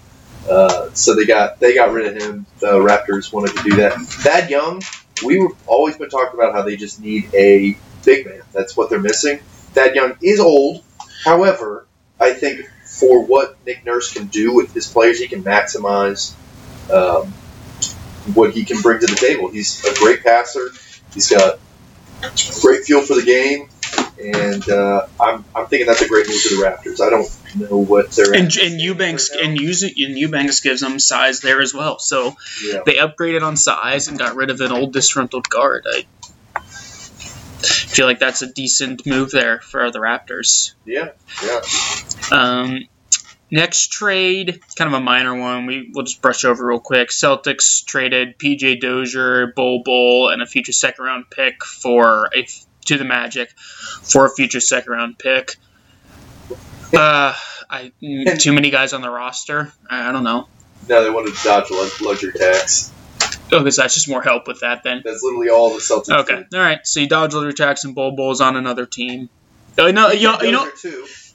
[0.50, 2.46] Uh, so they got they got rid of him.
[2.60, 3.94] The Raptors wanted to do that.
[4.00, 4.82] Thad Young,
[5.26, 8.42] we were always been talking about how they just need a big man.
[8.54, 9.40] That's what they're missing.
[9.74, 10.84] Thad Young is old,
[11.24, 11.86] however,
[12.20, 16.34] I think for what Nick Nurse can do with his players, he can maximize
[16.92, 17.28] um,
[18.34, 19.50] what he can bring to the table.
[19.50, 20.70] He's a great passer.
[21.14, 21.60] He's got
[22.62, 23.70] great feel for the game,
[24.22, 27.00] and uh, I'm, I'm thinking that's a great move for the Raptors.
[27.00, 31.00] I don't know what they're And and Eubanks right and using and Eubanks gives them
[31.00, 32.00] size there as well.
[32.00, 32.82] So yeah.
[32.86, 35.86] they upgraded on size and got rid of an old disgruntled guard.
[35.90, 36.06] I
[37.66, 40.74] feel like that's a decent move there for the Raptors.
[40.86, 41.10] yeah,
[41.44, 41.60] yeah,
[42.32, 42.88] Um,
[43.52, 45.66] next trade, kind of a minor one.
[45.66, 47.10] We we'll just brush over real quick.
[47.10, 52.48] Celtics traded PJ Dozier, Bol Bol, and a future second round pick for a
[52.86, 55.56] to the Magic for a future second round pick.
[56.96, 57.34] Uh,
[57.70, 57.92] I
[58.40, 59.72] too many guys on the roster.
[59.90, 60.48] I, I don't know.
[60.88, 62.92] No, they wanted to dodge lux- luxury tax.
[63.52, 65.02] Oh, because that's just more help with that then.
[65.04, 66.22] That's literally all the Celtics.
[66.22, 66.80] Okay, all right.
[66.86, 69.30] So you dodge Luther Jackson, Bol Bol's on another team.
[69.78, 70.70] Uh, no, you know, you know.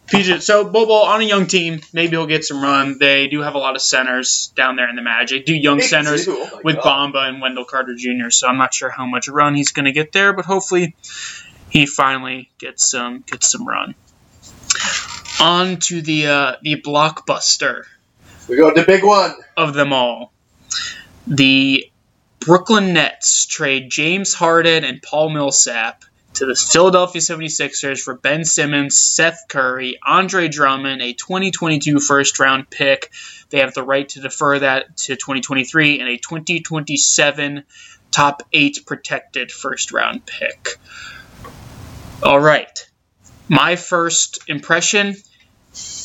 [0.07, 0.42] PJ.
[0.42, 2.98] So Bol on a young team, maybe he'll get some run.
[2.98, 5.46] They do have a lot of centers down there in the Magic.
[5.46, 7.14] Do young centers Oh with God.
[7.14, 8.29] Bamba and Wendell Carter Jr.
[8.31, 10.94] So I'm not sure how much run he's going to get there, but hopefully
[11.70, 13.94] he finally gets some gets some run.
[15.40, 17.85] On to the uh, the blockbuster
[18.48, 19.33] We go to the big one.
[19.57, 20.33] of them all.
[21.27, 21.90] The
[22.44, 26.04] Brooklyn Nets trade James Harden and Paul Millsap
[26.35, 32.68] to the Philadelphia 76ers for Ben Simmons, Seth Curry, Andre Drummond, a 2022 first round
[32.68, 33.11] pick.
[33.48, 37.64] They have the right to defer that to 2023 and a 2027
[38.11, 40.76] top 8 protected first round pick.
[42.22, 42.90] All right.
[43.48, 45.14] My first impression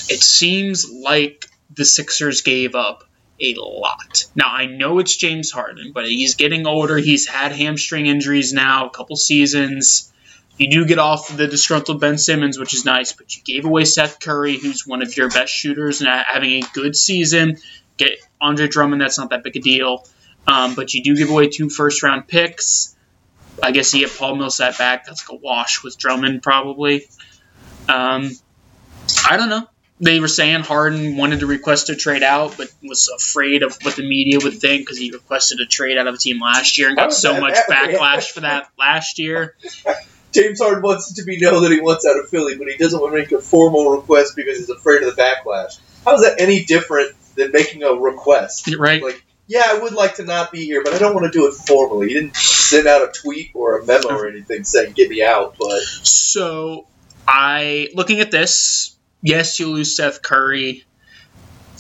[0.09, 3.03] it seems like the Sixers gave up
[3.41, 4.25] a lot.
[4.35, 6.97] Now I know it's James Harden, but he's getting older.
[6.97, 10.11] He's had hamstring injuries now, a couple seasons.
[10.57, 13.85] You do get off the disgruntled Ben Simmons, which is nice, but you gave away
[13.85, 17.57] Seth Curry, who's one of your best shooters and having a good season.
[17.97, 20.05] Get Andre Drummond, that's not that big a deal.
[20.45, 22.95] Um, but you do give away two first round picks.
[23.63, 25.05] I guess you get Paul Millsap back.
[25.05, 27.07] That's like a wash with Drummond, probably.
[27.87, 28.31] Um,
[29.29, 29.67] I don't know
[29.99, 33.95] they were saying Harden wanted to request a trade out, but was afraid of what
[33.95, 36.87] the media would think because he requested a trade out of a team last year
[36.87, 37.75] and got oh, so that much happen?
[37.95, 39.55] backlash for that last year.
[40.31, 42.77] James Harden wants it to be known that he wants out of Philly, but he
[42.77, 45.79] doesn't want to make a formal request because he's afraid of the backlash.
[46.05, 48.69] How is that any different than making a request?
[48.77, 49.01] Right?
[49.01, 51.47] Like yeah, I would like to not be here, but I don't want to do
[51.47, 52.09] it formally.
[52.09, 55.55] He didn't send out a tweet or a memo or anything saying get me out,
[55.59, 56.85] but So
[57.27, 60.85] I looking at this, yes, you lose Seth Curry,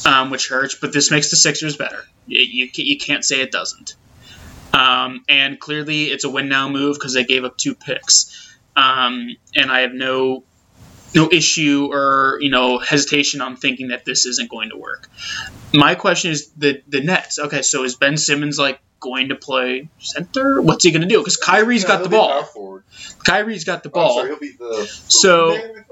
[0.05, 2.03] um, which hurts, but this makes the Sixers better.
[2.27, 3.95] You, you, can't say it doesn't.
[4.71, 9.35] Um, and clearly, it's a win now move because they gave up two picks, um,
[9.55, 10.43] and I have no
[11.15, 15.09] no issue or you know hesitation on thinking that this isn't going to work.
[15.73, 17.39] My question is the the Nets.
[17.39, 20.61] Okay, so is Ben Simmons like going to play center?
[20.61, 21.17] What's he going to do?
[21.19, 22.81] Because Kyrie's Yeah, got the ball.
[23.25, 24.15] Kyrie's got the Oh, ball.
[24.17, 25.85] sorry, he'll be the So- the man,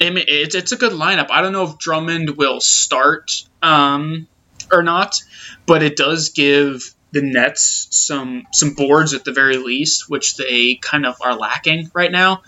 [0.00, 1.30] I mean, it's it's a good lineup.
[1.30, 4.26] I don't know if Drummond will start um,
[4.70, 5.22] or not,
[5.64, 10.74] but it does give the Nets some some boards at the very least, which they
[10.74, 12.42] kind of are lacking right now.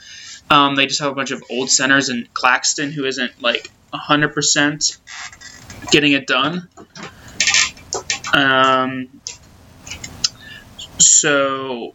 [0.50, 4.34] Um, they just have a bunch of old centers and Claxton, who isn't like hundred
[4.34, 4.98] percent
[5.90, 6.68] getting it done.
[8.34, 9.08] Um,
[10.98, 11.94] so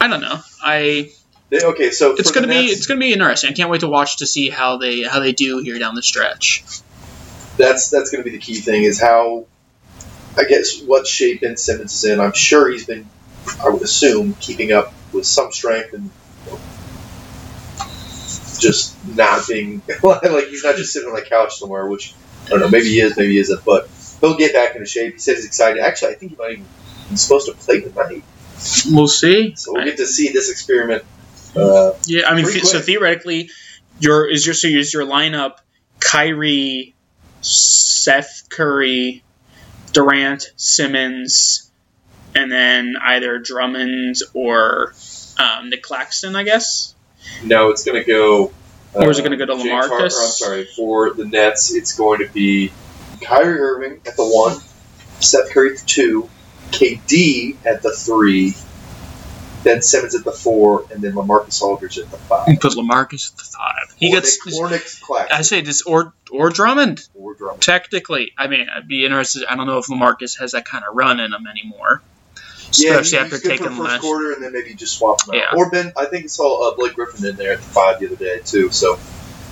[0.00, 0.38] I don't know.
[0.62, 1.10] I
[1.50, 3.50] They- okay, so it's gonna be Nets, it's gonna be interesting.
[3.50, 6.02] I can't wait to watch to see how they how they do here down the
[6.02, 6.64] stretch.
[7.56, 9.46] that's that's going to be the key thing is how
[10.36, 12.18] I guess what shape Ben Simmons is in.
[12.18, 13.08] I'm sure he's been,
[13.64, 16.10] I would assume, keeping up with some strength and
[18.58, 21.86] just not being like he's not just sitting on the couch somewhere.
[21.86, 22.14] Which
[22.46, 23.88] I don't know, maybe he is, maybe he isn't, but
[24.20, 25.12] he'll get back into shape.
[25.14, 25.80] He said he's excited.
[25.82, 26.66] Actually, I think he might even
[27.10, 28.24] he's supposed to play tonight,
[28.90, 29.54] We'll see.
[29.56, 31.04] so we'll get to see this experiment.
[31.56, 33.50] Uh, Yeah, I mean, th- so theoretically,
[34.00, 35.56] your is your so is your lineup
[36.00, 36.94] Kyrie,
[37.40, 39.22] Seth Curry,
[39.92, 41.70] Durant, Simmons,
[42.34, 44.94] and then either Drummond or
[45.38, 46.94] um, Nick Claxton, I guess.
[47.42, 48.52] No, it's going to go.
[48.92, 50.16] Or is it gonna go to James Har- LaMarcus?
[50.18, 52.72] or I'm sorry, for the Nets, it's going to be
[53.22, 54.56] Kyrie Irving at the one,
[55.20, 56.30] Seth Curry at the two,
[56.70, 58.54] KD at the three,
[59.64, 62.46] Ben Simmons at the four, and then LaMarcus Aldridge at the five.
[62.48, 63.94] You put LaMarcus at the five.
[63.96, 64.44] He or gets.
[64.46, 65.38] Nick, or Nick Claxton.
[65.38, 67.06] I say this or or Drummond.
[67.14, 67.62] or Drummond.
[67.62, 69.44] Technically, I mean, I'd be interested.
[69.48, 72.02] I don't know if LaMarcus has that kind of run in him anymore,
[72.72, 74.00] Yeah, especially he- after he's good for taking the first last.
[74.02, 75.36] quarter, and then maybe just swap him out.
[75.36, 75.56] Yeah.
[75.58, 78.06] Or Ben, I think I saw uh, Blake Griffin in there at the five the
[78.06, 78.70] other day too.
[78.70, 78.98] So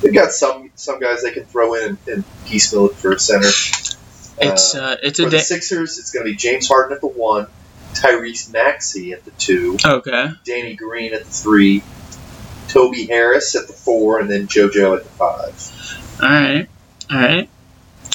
[0.02, 3.18] they've got some some guys they can throw in and, and piecemeal it for a
[3.18, 3.46] center.
[3.46, 5.42] It's Uh, uh, it's For a the day.
[5.42, 7.46] Sixers, it's going to be James Harden at the one,
[7.94, 10.30] Tyrese Maxey at the two, Okay.
[10.44, 11.82] Danny Green at the three,
[12.68, 16.18] Toby Harris at the four, and then JoJo at the five.
[16.22, 16.68] All right.
[17.10, 17.48] All right.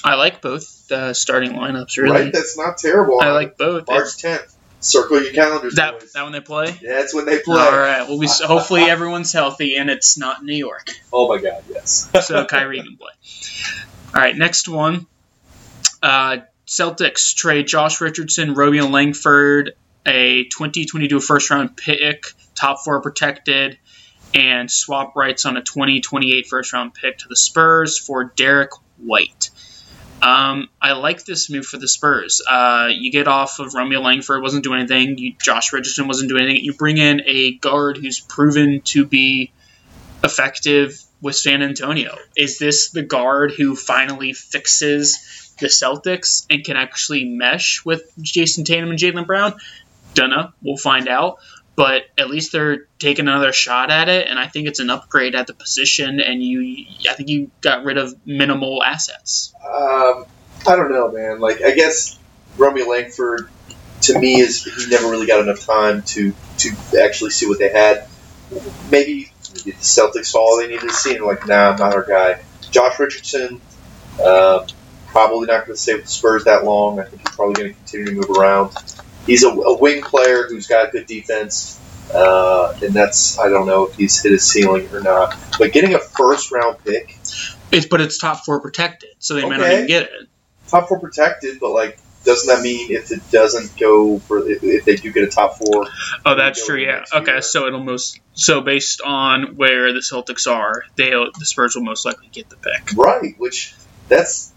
[0.03, 1.97] I like both uh, starting lineups.
[1.97, 2.33] Really, Right?
[2.33, 3.19] That's not terrible.
[3.21, 3.87] I like both.
[3.87, 4.53] March 10th.
[4.79, 6.13] Circle your calendars, that boys.
[6.13, 6.67] that when they play.
[6.83, 7.59] yeah, that's when they play.
[7.59, 8.07] All right.
[8.07, 12.07] Well, we hopefully everyone's healthy and it's not New York, Oh my God, yes.
[12.27, 13.09] so Kyrie can play.
[14.13, 14.37] All right.
[14.37, 15.07] Next one.
[16.03, 16.37] Uh,
[16.67, 19.73] Celtics trade Josh Richardson, Romeo Langford,
[20.06, 22.25] a 2022 first round pick,
[22.56, 23.77] top four protected,
[24.34, 29.49] and swap rights on a 2028 first round pick to the Spurs for Derrick White.
[30.21, 32.41] Um, I like this move for the Spurs.
[32.49, 35.17] Uh, you get off of Romeo Langford, wasn't doing anything.
[35.17, 36.65] You, Josh Richardson wasn't doing anything.
[36.65, 39.53] You bring in a guard who's proven to be
[40.21, 42.17] effective with San Antonio.
[42.36, 48.65] Is this the guard who finally fixes the Celtics and can actually mesh with Jayson
[48.65, 49.55] Tatum and Jaylen Brown?
[50.13, 50.53] Dunno.
[50.61, 51.39] We'll find out.
[51.75, 55.35] But at least they're taking another shot at it, and I think it's an upgrade
[55.35, 56.19] at the position.
[56.19, 59.53] And you, I think you got rid of minimal assets.
[59.63, 60.25] Um,
[60.65, 61.39] I don't know, man.
[61.39, 62.17] Like, I guess
[62.57, 63.47] Romeo Langford,
[64.01, 67.69] to me, is he never really got enough time to to actually see what they
[67.69, 68.07] had.
[68.89, 69.31] Maybe,
[69.63, 72.41] the Celtics saw all they needed to see, and like, nah, not our guy.
[72.71, 73.61] Josh Richardson,
[74.25, 74.65] um,
[75.17, 76.99] probably not going to stay with the Spurs that long.
[76.99, 78.71] I think he's probably going to continue to move around.
[79.25, 81.80] He's a, a wing player who's got good defense,
[82.13, 85.34] uh, and that's I don't know if he's hit his ceiling or not.
[85.58, 87.17] But getting a first round pick,
[87.71, 90.12] It's but it's top four protected, so they may not even get it.
[90.67, 94.86] top four protected, but like, doesn't that mean if it doesn't go for if, if
[94.86, 95.88] they do get a top four,
[96.25, 96.77] Oh, that's true.
[96.77, 97.03] Yeah.
[97.12, 97.32] Okay.
[97.32, 97.41] year.
[97.41, 102.06] So it'll most so based on where the Celtics are, they the Spurs will most
[102.06, 102.95] likely get the pick.
[102.95, 103.34] right?
[103.39, 103.73] Which
[104.10, 104.53] that's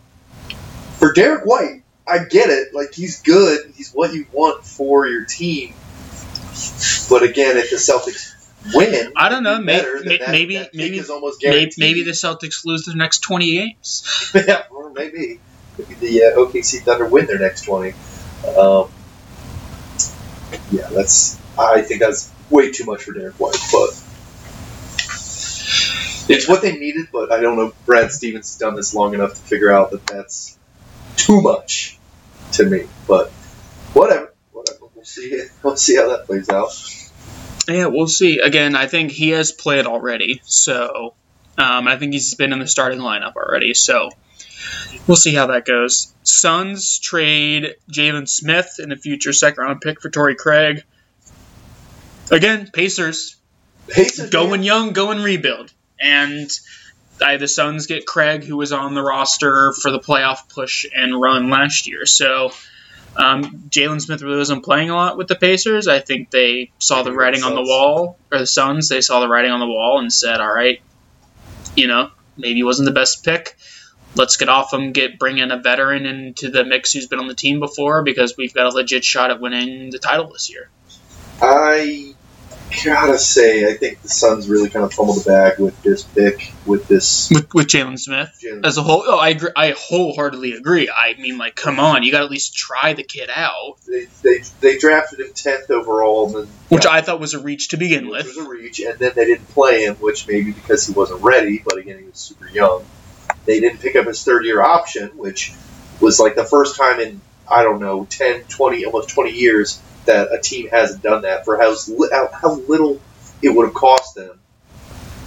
[1.00, 1.82] for Derrick White.
[2.06, 2.72] I get it.
[2.74, 3.72] Like he's good.
[3.74, 5.74] He's what you want for your team.
[7.08, 8.34] But again, if the Celtics
[8.74, 11.52] win, I don't know, do may- better, then that- maybe- that maybe- is almost Maybe,
[11.56, 11.78] guaranteed.
[11.78, 14.30] maybe the Celtics lose their next twenty games.
[14.34, 15.40] yeah, or maybe
[15.78, 17.94] maybe the uh, OKC Thunder win their next twenty.
[18.57, 18.90] Um,
[20.70, 21.38] yeah, that's.
[21.59, 23.90] I think that's way too much for Derrick White, but
[26.28, 27.09] it's what they needed.
[27.12, 27.72] But I don't know.
[27.86, 30.57] Brad Stevens has done this long enough to figure out that that's
[31.16, 31.98] too much.
[32.52, 32.84] to me.
[33.06, 33.30] But
[33.92, 34.86] whatever, whatever.
[34.94, 35.42] We'll see.
[35.62, 36.72] We'll see how that plays out.
[37.68, 38.38] Yeah, we'll see.
[38.40, 41.14] Again, I think he has played already, so
[41.58, 43.74] um, I think he's been in the starting lineup already.
[43.74, 44.11] So
[45.06, 46.12] we'll see how that goes.
[46.22, 50.82] Suns trade Jalen Smith in the future second round pick for Torrey Craig.
[52.30, 53.36] Again, Pacers
[53.88, 56.50] Pacers going young, going rebuild, and
[57.23, 61.21] I, the Suns get Craig, who was on the roster for the playoff push and
[61.21, 62.07] run last year.
[62.07, 62.53] So
[63.16, 65.89] um, Jalen Smith really wasn't playing a lot with the Pacers.
[65.89, 68.89] I think they saw the writing on the wall, or the Suns.
[68.89, 70.81] They saw the writing on the wall and said, "All right,
[71.77, 73.57] you know, maybe he wasn't the best pick.
[74.14, 77.29] Let's get off him, get bring in a veteran into the mix who's been on
[77.29, 80.68] the team before because we've got a legit shot at winning the title this year."
[81.43, 82.14] I
[82.85, 86.53] gotta say, I think the Suns really kind of fumbled the bag with this pick,
[86.66, 87.29] with this.
[87.31, 88.31] With, with Jalen Smith.
[88.43, 89.03] Jalen- as a whole.
[89.05, 90.89] Oh, I agree, I wholeheartedly agree.
[90.89, 94.07] I mean, like, come on, you got to at least try the kid out, They,
[94.23, 97.77] they, they drafted him tenth overall, and then which I thought was a reach to
[97.77, 98.27] begin with.
[98.27, 101.62] was a reach, and then they didn't play him, which maybe because he wasn't ready,
[101.64, 102.85] but again he was super young.
[103.47, 105.53] They didn't pick up his third year option, which
[106.01, 110.32] was like the first time in I don't know 10, 20, almost twenty years that
[110.32, 111.74] a team hasn't done that for how
[112.11, 113.01] how, how little
[113.42, 114.38] it would have cost them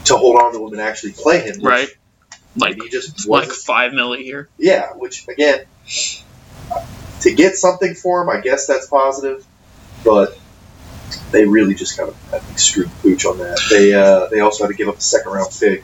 [0.05, 1.61] to hold on to him and actually play him.
[1.61, 1.89] Right.
[2.55, 4.47] Like, he just like five mil a year.
[4.59, 5.65] yeah, which again,
[7.21, 9.43] to get something for him, I guess that's positive,
[10.03, 10.37] but
[11.31, 13.59] they really just kind of I think, screwed the pooch on that.
[13.71, 15.83] They uh, they also had to give up a second round pick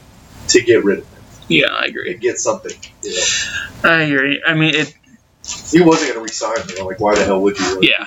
[0.50, 2.12] to get rid of him Yeah, I agree.
[2.14, 2.74] and get something.
[3.04, 4.44] You know, I agree.
[4.46, 4.94] I mean, it.
[5.72, 6.58] he wasn't going to resign.
[6.70, 7.76] You know, like why the hell would you?
[7.80, 8.06] Like, Yeah.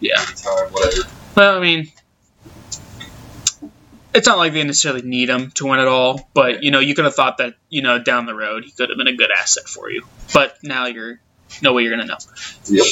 [0.00, 0.16] Yeah.
[0.16, 1.08] time, whatever.
[1.36, 1.90] Well, I mean,
[4.14, 6.94] it's not like they necessarily need him to win it all, but you know, you
[6.94, 9.30] could have thought that you know down the road he could have been a good
[9.30, 10.04] asset for you.
[10.32, 11.20] But now you're
[11.62, 12.18] no way you're gonna know.
[12.66, 12.86] Yep.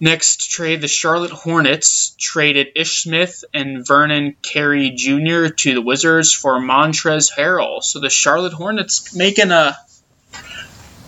[0.00, 5.48] Next trade, the Charlotte Hornets traded Ish Smith and Vernon Carey Jr.
[5.48, 7.82] to the Wizards for Montrez Harrell.
[7.82, 9.76] So the Charlotte Hornets making a,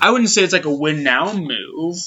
[0.00, 1.98] I wouldn't say it's like a win now move,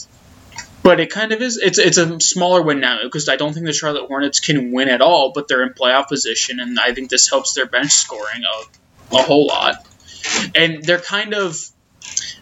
[0.84, 1.58] but it kind of is.
[1.58, 4.90] It's it's a smaller win now because I don't think the Charlotte Hornets can win
[4.90, 8.44] at all, but they're in playoff position, and I think this helps their bench scoring
[8.44, 9.76] a, a whole lot.
[10.56, 11.58] And they're kind of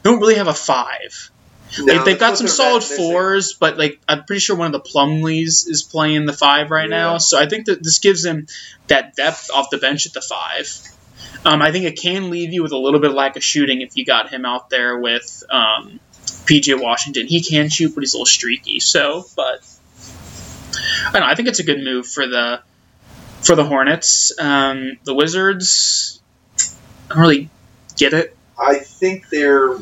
[0.04, 1.32] they don't really have a five.
[1.78, 4.89] They, Now, they've got some solid fours, but like I'm pretty sure one of the
[4.89, 7.18] Plumlees is playing the five right now.
[7.20, 8.48] So I think that this gives them
[8.88, 10.70] that depth off the bench at the five.
[11.46, 13.82] Um, I think it can leave you with a little bit of lack of shooting
[13.82, 16.00] if you got him out there with um,
[16.52, 17.28] PJ Washington.
[17.28, 18.82] He can shoot, but he's a little streaky.
[18.82, 19.66] So, but
[21.08, 21.28] I don't know.
[21.28, 22.62] I think it's a good move for the
[23.41, 24.38] for the Hornets.
[24.38, 26.22] Um, the Wizards,
[27.10, 27.49] I don't really
[27.95, 28.36] get it.
[28.60, 29.78] I think they're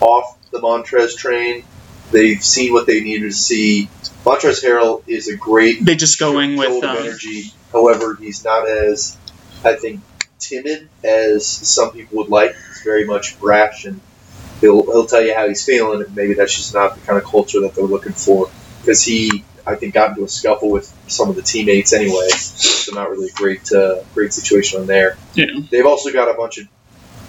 [0.00, 1.64] off the Montrez train.
[2.10, 3.88] They've seen what they needed to see.
[4.24, 7.52] Montrez Harrell is a great They just going with um, energy.
[7.72, 9.16] However, he's not as,
[9.64, 10.00] I think,
[10.40, 12.56] timid as some people would like.
[12.56, 14.00] He's very much brash, and
[14.60, 16.02] he'll he'll tell you how he's feeling.
[16.02, 18.50] And maybe that's just not the kind of culture that they're looking for.
[18.80, 22.28] Because he, I think, got into a scuffle with some of the teammates anyway.
[22.30, 25.16] So not really a great uh, great situation on there.
[25.36, 25.60] know.
[25.70, 26.68] They've also got a bunch of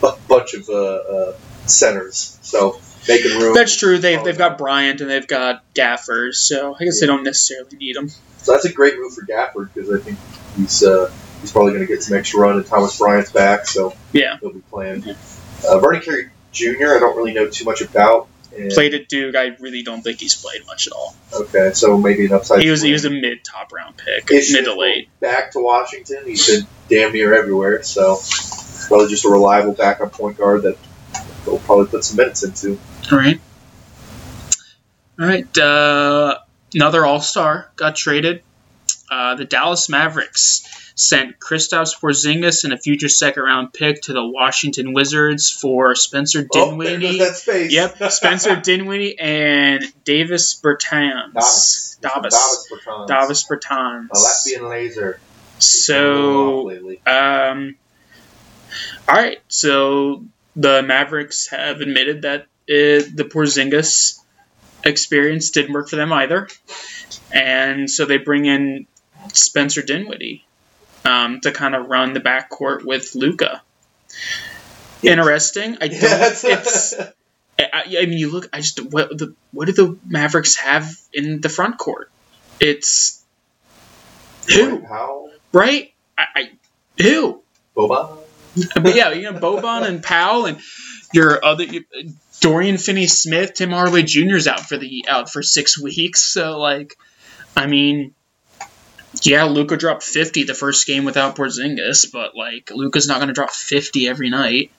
[0.04, 1.34] a bunch of uh, uh,
[1.66, 3.54] centers, so making room.
[3.54, 4.00] That's true.
[4.00, 7.96] They've, they've got Bryant and they've got Gaffords, so I guess they don't necessarily need
[7.96, 8.10] them.
[8.10, 10.18] So that's a great move for Gafford because I think
[10.58, 11.12] he's uh,
[11.42, 14.38] he's probably going to get some extra run, and Thomas Bryant's back, so Yeah.
[14.40, 15.04] he'll be playing.
[15.68, 16.96] Uh, Vernon Carey Jr.
[16.96, 18.28] I don't really know too much about.
[18.56, 19.36] And, Played at Duke.
[19.36, 21.16] I really don't think he's played much at all.
[21.34, 22.62] Okay, so maybe an upside.
[22.62, 25.08] He was he was a mid top round pick, mid to late.
[25.22, 27.82] Back to Washington, he's been damn near everywhere.
[27.84, 28.20] So
[28.88, 30.78] probably just a reliable backup point guard that
[31.46, 32.78] they'll probably put some minutes into.
[33.10, 33.40] All right.
[35.18, 35.58] All right.
[35.58, 36.40] Uh,
[36.74, 38.44] another All Star got traded.
[39.10, 40.66] Uh, the Dallas Mavericks
[40.96, 46.46] sent Kristaps Porzingis and a future second round pick to the Washington Wizards for Spencer
[46.54, 47.20] Oh, Dinwiddie.
[47.20, 47.72] that space.
[47.72, 51.34] Yep, Spencer Dinwiddie and Davis Bertans.
[51.34, 51.98] Davis.
[52.02, 52.34] Davis.
[52.34, 53.08] Davis Bertans.
[53.08, 54.08] Davis Bertans.
[54.12, 54.16] A
[54.60, 55.20] Latvian laser.
[55.60, 56.72] So,
[57.06, 57.76] um,
[59.08, 59.40] all right.
[59.48, 60.26] So
[60.56, 64.20] the Mavericks have admitted that uh, the Porzingis
[64.84, 66.48] experience didn't work for them either,
[67.32, 68.88] and so they bring in
[69.34, 70.46] Spencer Dinwiddie
[71.06, 73.62] um, to kind of run the backcourt with Luka.
[75.04, 75.78] Interesting.
[75.82, 76.02] I don't.
[76.02, 76.94] It's.
[77.60, 78.50] I, I mean, you look.
[78.54, 82.10] I just what the what do the Mavericks have in the front court?
[82.60, 83.24] It's
[84.48, 85.94] who Powell, right?
[86.18, 86.52] I, I
[87.02, 87.42] who?
[87.76, 88.18] Boban.
[88.76, 90.60] But yeah, you know Boban and Powell and
[91.14, 91.86] your other you-
[92.42, 96.24] Dorian Finney-Smith, Tim Hardaway Jr.'s out for the out for six weeks.
[96.24, 96.96] So like,
[97.56, 98.16] I mean,
[99.22, 103.34] yeah, Luka dropped 50 the first game without Porzingis, but like Luka's not going to
[103.34, 104.72] drop 50 every night.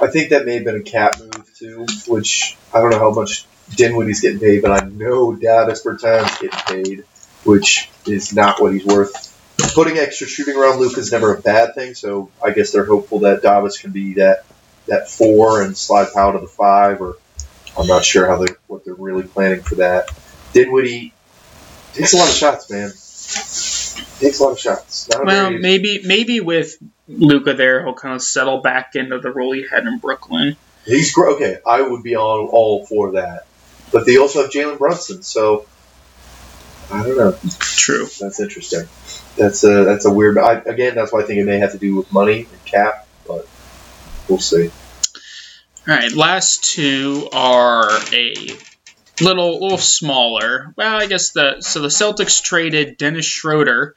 [0.00, 3.10] I think that may have been a cap move too, which I don't know how
[3.10, 7.04] much Dinwiddie's getting paid, but I know Davis Bertans getting paid,
[7.44, 9.30] which is not what he's worth.
[9.74, 13.20] Putting extra shooting around Luka is never a bad thing, so I guess they're hopeful
[13.20, 14.44] that Davis can be that
[14.86, 17.16] that four and slide Powell to the five, or
[17.78, 20.10] I'm not sure how they what they're really planning for that.
[20.52, 21.14] Dinwiddie
[21.94, 22.88] takes a lot of shots, man.
[24.20, 25.08] Takes a lot of shots.
[25.08, 26.76] Not Well, maybe maybe with
[27.08, 30.56] Luka there, he'll kind of settle back into the role he had in Brooklyn.
[30.84, 31.58] He's okay.
[31.66, 33.46] I would be all all for that,
[33.92, 35.66] but they also have Jalen Brunson, so
[36.90, 37.36] I don't know.
[37.58, 38.06] True.
[38.20, 38.86] That's interesting.
[39.36, 40.38] That's a that's a weird.
[40.38, 43.06] I, again, that's why I think it may have to do with money and cap,
[43.26, 43.48] but
[44.28, 44.70] we'll see.
[45.86, 48.34] All right, last two are a
[49.20, 50.72] little little smaller.
[50.76, 53.94] Well, I guess the so the Celtics traded Dennis Schroeder.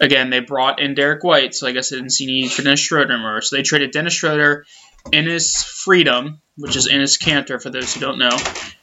[0.00, 2.80] Again, they brought in Derrick White, so I guess they didn't see need for Dennis
[2.80, 3.42] Schroeder anymore.
[3.42, 4.64] So they traded Dennis Schroeder,
[5.06, 8.36] Enes Freedom, which is Enes Kanter for those who don't know,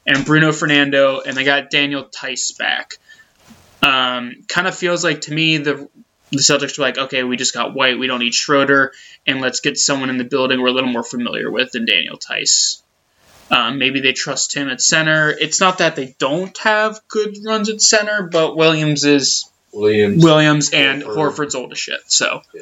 [0.05, 2.97] and Bruno Fernando, and they got Daniel Theis back.
[3.82, 5.89] Um, kind of feels like to me the
[6.32, 8.91] the Celtics were like, okay, we just got White, we don't need Schroeder,
[9.28, 12.17] and let's get someone in the building we're a little more familiar with than Daniel
[12.17, 12.82] Theis.
[13.51, 15.29] Um, maybe they trust him at center.
[15.29, 20.23] It's not that they don't have good runs at center, but Williams is Williams.
[20.23, 21.15] Williams and Horford.
[21.35, 21.99] Horford's old as shit.
[22.07, 22.61] So Yeah.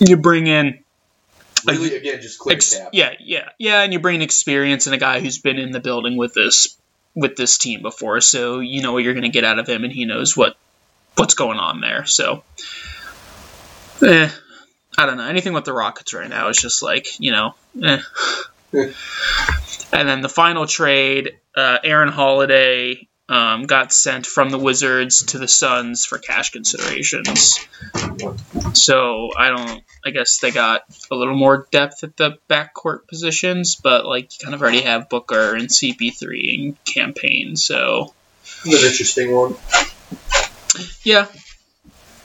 [0.00, 0.78] you bring in
[1.66, 2.88] really, again, just clear ex- cap.
[2.92, 6.16] yeah, yeah, yeah, and you bring experience and a guy who's been in the building
[6.16, 6.76] with this
[7.14, 9.84] with this team before, so you know what you're going to get out of him,
[9.84, 10.56] and he knows what
[11.16, 12.06] what's going on there.
[12.06, 12.42] So,
[14.06, 14.30] eh,
[14.96, 15.26] I don't know.
[15.26, 17.98] Anything with the Rockets right now is just like you know, eh.
[19.92, 23.06] and then the final trade, uh, Aaron Holiday.
[23.28, 27.60] Um, got sent from the Wizards to the Suns for cash considerations.
[28.72, 29.84] So I don't.
[30.04, 34.44] I guess they got a little more depth at the backcourt positions, but like you
[34.44, 37.54] kind of already have Booker and CP3 and Cam Payne.
[37.54, 38.14] So
[38.64, 39.54] An interesting one.
[41.04, 41.26] yeah,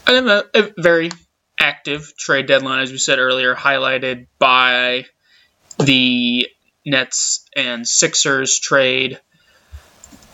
[0.07, 1.11] and a, a very
[1.59, 5.05] active trade deadline, as we said earlier, highlighted by
[5.77, 6.47] the
[6.85, 9.19] Nets and Sixers trade.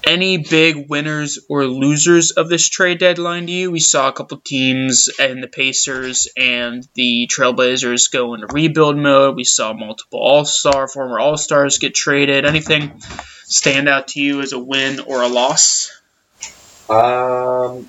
[0.04, 3.72] Any big winners or losers of this trade deadline to you?
[3.72, 9.36] We saw a couple teams and the Pacers and the Trailblazers go into rebuild mode.
[9.36, 12.46] We saw multiple All Star, former All Stars get traded.
[12.46, 13.00] Anything
[13.44, 16.02] stand out to you as a win or a loss?
[16.90, 17.88] Um,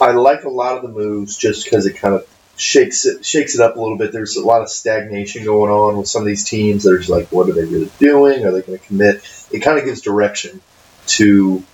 [0.00, 2.26] I like a lot of the moves just because it kind of
[2.60, 4.12] shakes it shakes it up a little bit.
[4.12, 6.84] There's a lot of stagnation going on with some of these teams.
[6.84, 8.44] There's like, what are they really doing?
[8.44, 9.22] Are they going to commit?
[9.50, 10.60] It kind of gives direction
[11.06, 11.64] to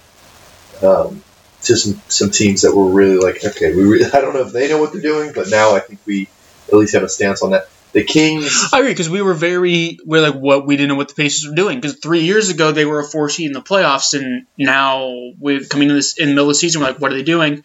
[0.83, 1.23] um,
[1.63, 4.53] to some some teams that were really like, okay, we re- I don't know if
[4.53, 6.29] they know what they're doing, but now I think we
[6.69, 7.69] at least have a stance on that.
[7.93, 11.09] The Kings, I agree because we were very we're like what we didn't know what
[11.09, 13.63] the Pacers were doing because three years ago they were a four seed in the
[13.63, 15.09] playoffs and now
[15.39, 17.23] we're coming in this in the middle of the season we're like what are they
[17.23, 17.65] doing?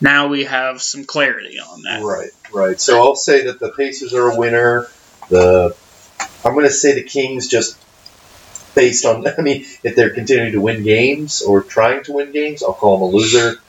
[0.00, 2.02] Now we have some clarity on that.
[2.02, 2.80] Right, right.
[2.80, 4.86] So I'll say that the Pacers are a winner.
[5.30, 5.74] The
[6.44, 7.78] I'm going to say the Kings just
[8.74, 9.26] based on.
[9.38, 12.98] I mean, if they're continuing to win games or trying to win games, I'll call
[12.98, 13.60] them a loser,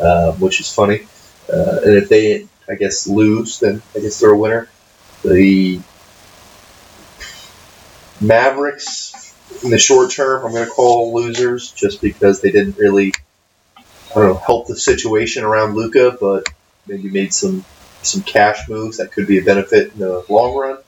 [0.00, 1.06] uh, which is funny.
[1.52, 4.68] Uh, and if they, I guess, lose, then I guess they're a winner.
[5.22, 5.80] The
[8.20, 13.12] Mavericks, in the short term, I'm going to call losers just because they didn't really,
[14.14, 16.46] I don't know, help the situation around Luka, but
[16.86, 17.64] maybe made some
[18.02, 20.78] some cash moves that could be a benefit in the long run.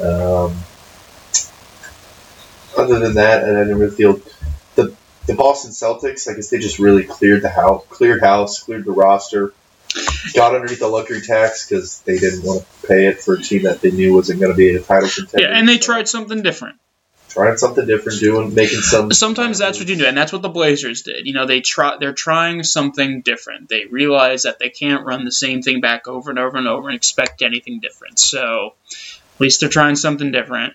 [0.00, 0.56] Um,
[2.76, 4.20] other than that, and I didn't really feel
[4.74, 4.94] the
[5.26, 6.30] the Boston Celtics.
[6.30, 9.52] I guess they just really cleared the house, cleared house, cleared the roster,
[10.34, 13.62] got underneath the luxury tax because they didn't want to pay it for a team
[13.62, 15.48] that they knew wasn't going to be a title contender.
[15.48, 16.76] Yeah, and they tried something different.
[17.30, 19.12] Trying something different, doing making some.
[19.12, 21.26] Sometimes that's what you do, and that's what the Blazers did.
[21.26, 23.68] You know, they try they're trying something different.
[23.68, 26.88] They realize that they can't run the same thing back over and over and over
[26.88, 28.18] and expect anything different.
[28.18, 30.74] So at least they're trying something different.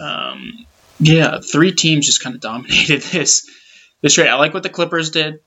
[0.00, 0.66] Um,
[1.00, 3.48] yeah, three teams just kind of dominated this
[4.00, 4.28] this trade.
[4.28, 5.40] I like what the Clippers did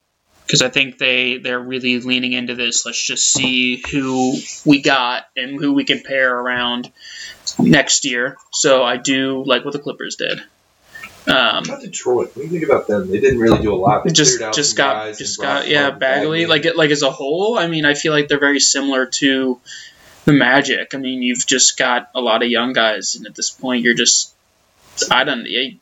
[0.45, 2.85] because I think they they're really leaning into this.
[2.85, 4.35] Let's just see who
[4.65, 6.91] we got and who we can pair around
[7.59, 8.37] next year.
[8.51, 10.39] So I do like what the Clippers did.
[11.27, 12.27] Um, Not Detroit.
[12.27, 13.11] What do you think about them?
[13.11, 14.05] They didn't really do a lot.
[14.05, 17.59] They just just got just got yeah Marvin Bagley like it like as a whole.
[17.59, 19.59] I mean, I feel like they're very similar to
[20.23, 20.95] the Magic.
[20.95, 23.93] I mean, you've just got a lot of young guys, and at this point, you're
[23.93, 24.33] just
[25.11, 25.45] I don't.
[25.45, 25.79] It,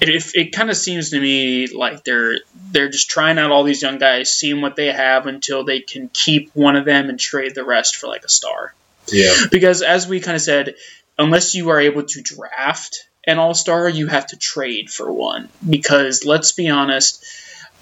[0.00, 2.38] it, it kind of seems to me like they're
[2.72, 6.08] they're just trying out all these young guys, seeing what they have until they can
[6.08, 8.74] keep one of them and trade the rest for like a star.
[9.12, 9.34] Yeah.
[9.50, 10.74] Because as we kind of said,
[11.18, 15.48] unless you are able to draft an all star, you have to trade for one.
[15.68, 17.24] Because let's be honest,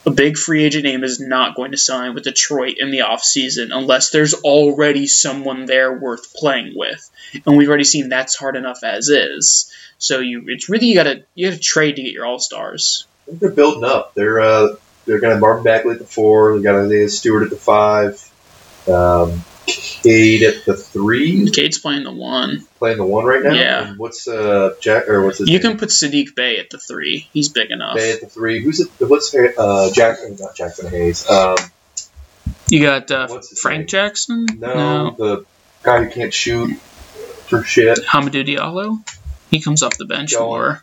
[0.06, 3.76] a big free agent name is not going to sign with Detroit in the offseason
[3.76, 7.10] unless there's already someone there worth playing with.
[7.44, 9.72] And we've already seen that's hard enough as is.
[9.98, 13.06] So you it's really you gotta you gotta trade to get your all stars.
[13.26, 14.14] They're building up.
[14.14, 16.56] They're uh, they're gonna have Marvin Bagley at the four.
[16.56, 18.25] They got Isaiah Stewart at the five.
[18.88, 21.50] Um, Cade at the three.
[21.50, 22.64] Cade's playing the one.
[22.78, 23.52] Playing the one right now.
[23.52, 23.88] Yeah.
[23.88, 25.70] And what's uh Jack or what's his You name?
[25.72, 27.28] can put Saddiq Bey at the three.
[27.32, 27.96] He's big enough.
[27.96, 28.62] Bey at the three.
[28.62, 28.88] Who's it?
[29.00, 30.18] What's uh Jack?
[30.38, 31.28] Not Jaxson Hayes.
[31.28, 31.56] Um,
[32.68, 33.26] You got uh,
[33.60, 33.86] Frank name?
[33.88, 34.46] Jackson?
[34.58, 35.44] no, the
[35.82, 36.76] guy who can't shoot
[37.48, 37.98] for shit.
[38.06, 38.98] Hamidou Diallo.
[39.50, 40.82] He comes off the bench Go more.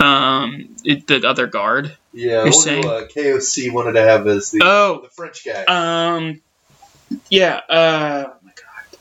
[0.00, 1.96] Um, it, the other guard.
[2.12, 5.64] Yeah, You're who saying- uh, KOC wanted to have as the Oh, the French guy.
[6.16, 6.40] um,
[7.30, 7.60] yeah.
[7.68, 8.98] Uh, oh my god.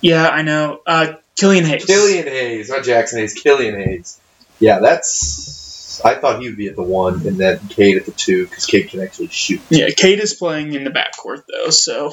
[0.00, 0.80] Yeah, I know.
[0.86, 1.84] Uh, Killian Hayes.
[1.84, 3.34] Killian Hayes, not Jaxson Hayes.
[3.34, 4.20] Killian Hayes.
[4.60, 6.00] Yeah, that's.
[6.04, 8.66] I thought he would be at the one, and then Cade at the two, because
[8.66, 9.60] Cade can actually shoot.
[9.70, 12.10] Yeah, Cade is playing in the backcourt though, so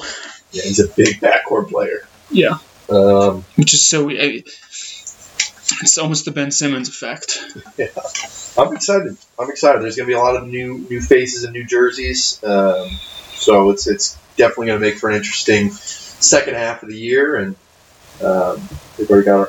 [0.52, 2.06] Yeah, he's a big backcourt player.
[2.30, 2.58] yeah,
[2.88, 4.08] Um, which is so.
[4.08, 4.42] eh,
[5.82, 7.44] It's almost the Ben Simmons effect.
[7.76, 7.88] Yeah.
[8.56, 9.16] I'm excited.
[9.38, 9.82] I'm excited.
[9.82, 12.42] There's going to be a lot of new new faces and new jerseys.
[12.44, 12.88] Um,
[13.34, 17.36] so it's it's definitely going to make for an interesting second half of the year.
[17.36, 17.56] And
[18.22, 19.48] um, they've already got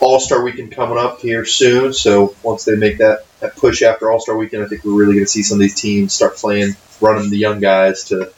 [0.00, 1.92] All Star Weekend coming up here soon.
[1.92, 5.14] So once they make that, that push after All Star Weekend, I think we're really
[5.14, 8.32] going to see some of these teams start playing, running the young guys to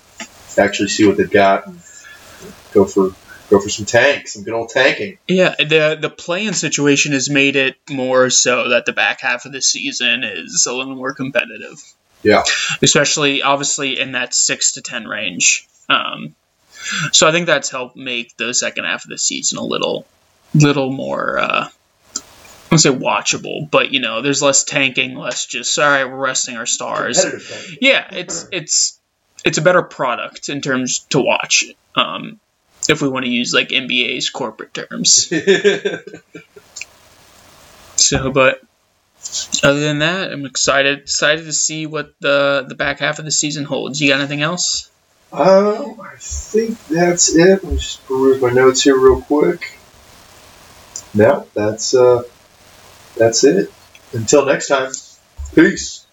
[0.56, 1.80] actually see what they've got and
[2.72, 3.14] go for
[3.50, 5.18] go for some tanks, some good old tanking.
[5.28, 9.52] Yeah, the the play-in situation has made it more so that the back half of
[9.52, 11.82] the season is a little more competitive.
[12.24, 12.42] Yeah.
[12.82, 15.68] especially obviously in that six to ten range.
[15.88, 16.34] Um,
[17.12, 20.06] so I think that's helped make the second half of the season a little,
[20.54, 21.38] little more.
[21.38, 22.20] Uh, I
[22.70, 26.56] won't say watchable, but you know, there's less tanking, less just all right, we're resting
[26.56, 27.24] our stars.
[27.80, 28.98] Yeah, it's it's
[29.44, 31.64] it's a better product in terms to watch.
[31.94, 32.40] Um,
[32.88, 35.32] if we want to use like NBA's corporate terms.
[37.96, 38.60] So, but
[39.62, 43.30] other than that, I'm excited excited to see what the the back half of the
[43.30, 44.00] season holds.
[44.00, 44.90] You got anything else?
[45.32, 47.64] Um, I think that's it.
[47.64, 49.78] Let me just peruse my notes here real quick.
[51.14, 52.24] No, that's uh,
[53.16, 53.72] that's it.
[54.12, 54.92] Until next time,
[55.54, 56.03] peace.